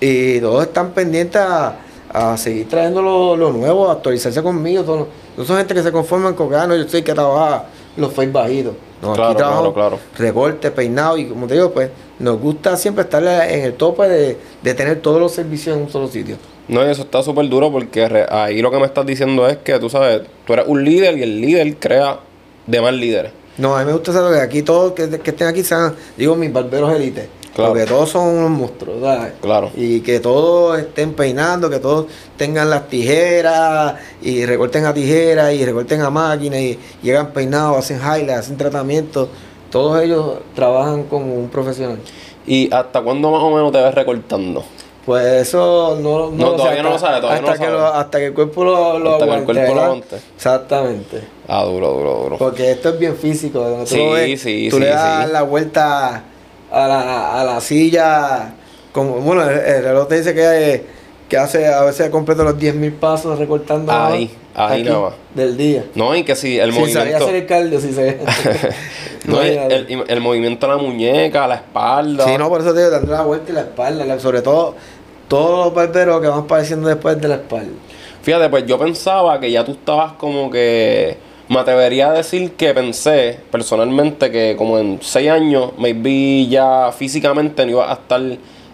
[0.00, 1.76] y todos están pendientes a,
[2.10, 5.92] a seguir trayendo lo, lo nuevo, a actualizarse conmigo, todos, no son gente que se
[5.92, 8.74] conforman con que, ah, no, yo soy el que trabaja los face bajitos.
[9.02, 9.98] No, Claro, aquí trabajo claro, claro.
[10.16, 14.38] recorte, peinado y como te digo, pues nos gusta siempre estar en el tope de,
[14.62, 16.38] de tener todos los servicios en un solo sitio.
[16.68, 19.78] No, eso está súper duro porque re- ahí lo que me estás diciendo es que
[19.78, 22.18] tú sabes, tú eres un líder y el líder crea
[22.66, 23.32] demás líderes.
[23.58, 26.34] No, a mí me gusta saber que aquí todos que, que estén aquí sean, digo,
[26.34, 27.28] mis barberos élite.
[27.54, 27.70] Claro.
[27.72, 29.32] Porque todos son unos monstruos, ¿sabes?
[29.40, 29.70] Claro.
[29.74, 32.04] Y que todos estén peinando, que todos
[32.36, 37.98] tengan las tijeras y recorten a tijeras y recorten a máquina y llegan peinados, hacen
[37.98, 39.28] highlights, hacen tratamientos.
[39.70, 41.98] Todos ellos trabajan como un profesional.
[42.46, 44.62] ¿Y hasta cuándo más o menos te ves recortando?
[45.06, 47.98] Pues eso no, No, lo todavía no lo sabe, todavía no hasta lo que sabe.
[48.00, 50.16] hasta que el cuerpo lo, lo Hasta que el cuerpo lo aguante.
[50.34, 51.20] Exactamente.
[51.46, 52.38] Ah, duro, duro, duro.
[52.38, 53.60] Porque esto es bien físico.
[53.80, 55.32] tú Sí, lo ves, sí, tú sí, le das sí.
[55.32, 56.24] la vuelta
[56.72, 58.54] a la, a la silla.
[58.90, 60.84] Como, bueno, el, el reloj te dice que,
[61.28, 65.12] que hace a veces completo los 10.000 pasos recortando Ahí, ahí nada más.
[65.34, 65.84] del día.
[65.94, 67.24] No, y que si el Si sabía movimiento.
[67.26, 68.18] hacer el cardio, si se...
[69.26, 72.24] no, el, el movimiento de la muñeca, la espalda.
[72.24, 74.74] Sí, no, por eso te digo, darle la vuelta y la espalda, la- sobre todo
[75.28, 77.72] todos los barberos que van apareciendo después de la espalda.
[78.22, 81.18] Fíjate, pues yo pensaba que ya tú estabas como que.
[81.48, 87.64] Me atrevería a decir que pensé personalmente que como en seis años, maybe ya físicamente
[87.64, 88.20] no iba a estar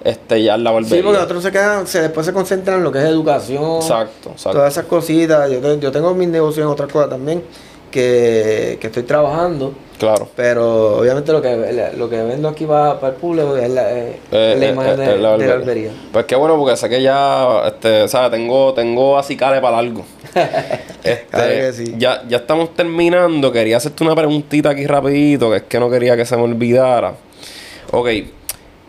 [0.05, 0.97] este, ya en la barbería.
[0.97, 4.31] Sí, porque otros se quedan, se, después se concentran en lo que es educación, Exacto,
[4.31, 4.59] exacto.
[4.59, 5.51] todas esas cositas.
[5.51, 7.43] Yo, yo tengo mis negocios en otras cosas también
[7.91, 10.29] que, que estoy trabajando, Claro.
[10.35, 14.17] pero obviamente lo que lo que vendo aquí para, para el público es la, es-
[14.33, 15.55] Eh, es la eh, imagen eh, de, eh, la de la barbería.
[15.57, 15.91] barbería.
[16.13, 18.31] Pues qué bueno, porque sé que ya, este, ¿sabes?
[18.33, 20.05] Tengo, tengo acicales para algo.
[21.05, 21.95] Este, Claro que sí.
[21.99, 23.51] ya, ya estamos terminando.
[23.53, 27.15] Quería hacerte una preguntita aquí rapidito, que es que no quería que se me olvidara.
[27.91, 28.09] Ok,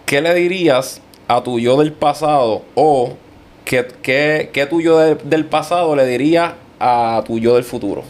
[0.06, 3.14] ¿qué le dirías a tu yo del pasado o
[3.66, 8.04] qué, qué, qué tu yo de- del pasado le diría a tu yo del futuro?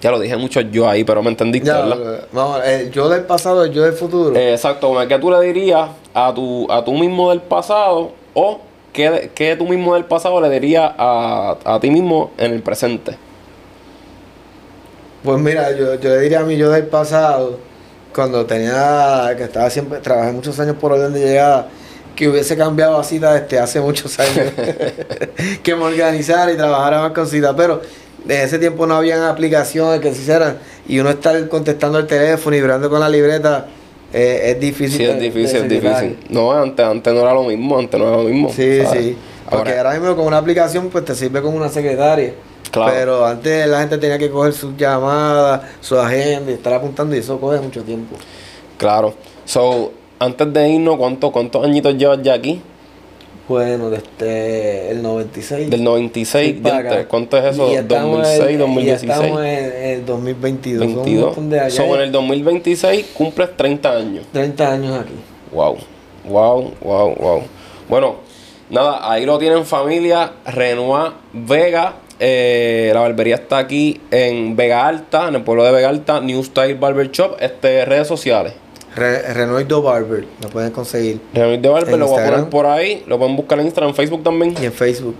[0.00, 2.26] Ya lo dije mucho yo ahí, pero me entendiste, Ya, ¿verdad?
[2.32, 4.36] vamos, el yo del pasado, el yo del futuro.
[4.36, 8.60] Eh, exacto, ¿qué tú le dirías a tu, a tú mismo del pasado o
[8.92, 13.16] qué, qué tú mismo del pasado le dirías a, a ti mismo en el presente?
[15.24, 17.58] Pues mira, yo, yo le diría a mi yo del pasado,
[18.14, 21.68] cuando tenía, que estaba siempre, trabajé muchos años por orden de llegada,
[22.14, 24.52] que hubiese cambiado a cita este, hace muchos años,
[25.62, 27.80] que me organizara y trabajara más con cita, pero
[28.24, 30.58] en ese tiempo no habían aplicaciones que se hicieran
[30.88, 33.66] y uno estar contestando el teléfono y brando con la libreta
[34.12, 34.98] eh, es difícil.
[34.98, 36.18] Sí, de- es de difícil, es difícil.
[36.30, 38.50] No, antes, antes no era lo mismo, antes no era lo mismo.
[38.52, 39.02] Sí, ¿sabes?
[39.04, 39.16] sí.
[39.50, 42.34] Porque Ahora, ahora mismo con una aplicación pues te sirve como una secretaria.
[42.70, 42.92] Claro.
[42.94, 47.18] Pero antes la gente tenía que coger sus llamadas, su agenda y estar apuntando y
[47.20, 48.16] eso coge mucho tiempo.
[48.76, 49.14] claro.
[49.46, 52.60] So, antes de irnos, ¿cuánto, ¿cuántos añitos llevas ya aquí?
[53.48, 55.70] Bueno, desde el 96.
[55.70, 57.08] Del 96, Sí, para.
[57.08, 57.70] ¿cuánto es eso?
[57.72, 59.10] Y estamos 2006, en- y 2016.
[59.12, 60.80] estamos en el 2022.
[60.84, 61.26] son un 22.
[61.36, 61.70] montón de.
[61.70, 64.24] So, en el 2026 cumples 30 años.
[64.32, 65.14] 30 años aquí.
[65.52, 65.76] Wow,
[66.28, 67.42] wow, wow, wow.
[67.88, 68.16] Bueno,
[68.68, 71.94] nada, ahí lo tienen familia, Renoir Vega.
[72.20, 76.42] eh, la barbería está aquí en Vega Alta, en el pueblo de Vega Alta, New
[76.42, 78.52] Style Barber Shop, este, redes sociales.
[78.98, 81.20] Re Renoido Barber, lo pueden conseguir.
[81.32, 83.94] Renoir de Barber, En lo voy a poner por ahí, lo pueden buscar en Instagram,
[83.94, 84.54] Facebook también.
[84.60, 85.14] Y en Facebook.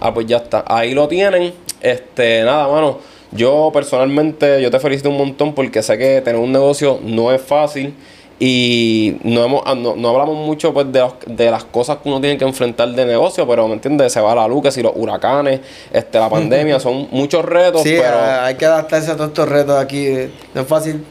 [0.00, 0.64] Ah, pues ya está.
[0.66, 1.52] Ahí lo tienen.
[1.80, 2.98] Este, nada, mano.
[3.30, 7.42] Yo personalmente, yo te felicito un montón porque sé que tener un negocio no es
[7.42, 7.94] fácil.
[8.40, 12.08] Y no, hemos, ah, no, no hablamos mucho pues, de, los- de las cosas que
[12.08, 14.12] uno tiene que enfrentar de negocio, pero ¿me entiendes?
[14.12, 15.60] Se va la luz, que si los huracanes,
[15.92, 18.16] este, la pandemia, son muchos retos, Sí, pero...
[18.16, 20.06] a- hay que adaptarse a todos estos retos aquí.
[20.06, 21.04] eh, No es fácil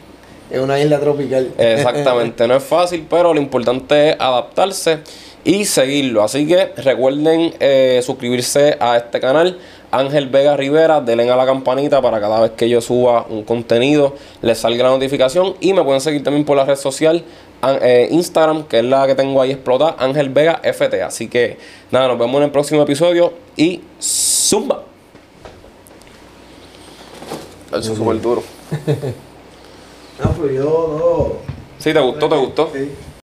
[0.50, 1.52] en una isla tropical.
[1.58, 5.00] Exactamente, no es fácil, pero lo importante es adaptarse
[5.44, 6.22] y seguirlo.
[6.22, 9.58] Así que recuerden eh, suscribirse a este canal.
[9.90, 14.16] Ángel Vega Rivera, denle a la campanita para cada vez que yo suba un contenido
[14.42, 15.54] les salga la notificación.
[15.60, 17.24] Y me pueden seguir también por la red social
[17.62, 21.02] eh, Instagram, que es la que tengo ahí explotada, Ángel Vega FT.
[21.02, 21.56] Así que
[21.90, 24.82] nada, nos vemos en el próximo episodio y zumba.
[27.68, 28.42] Eso es súper duro.
[30.22, 31.58] No, pues yo no.
[31.78, 32.28] Sí, ¿te gustó?
[32.28, 32.70] ¿Te gustó?
[32.74, 32.90] Sí.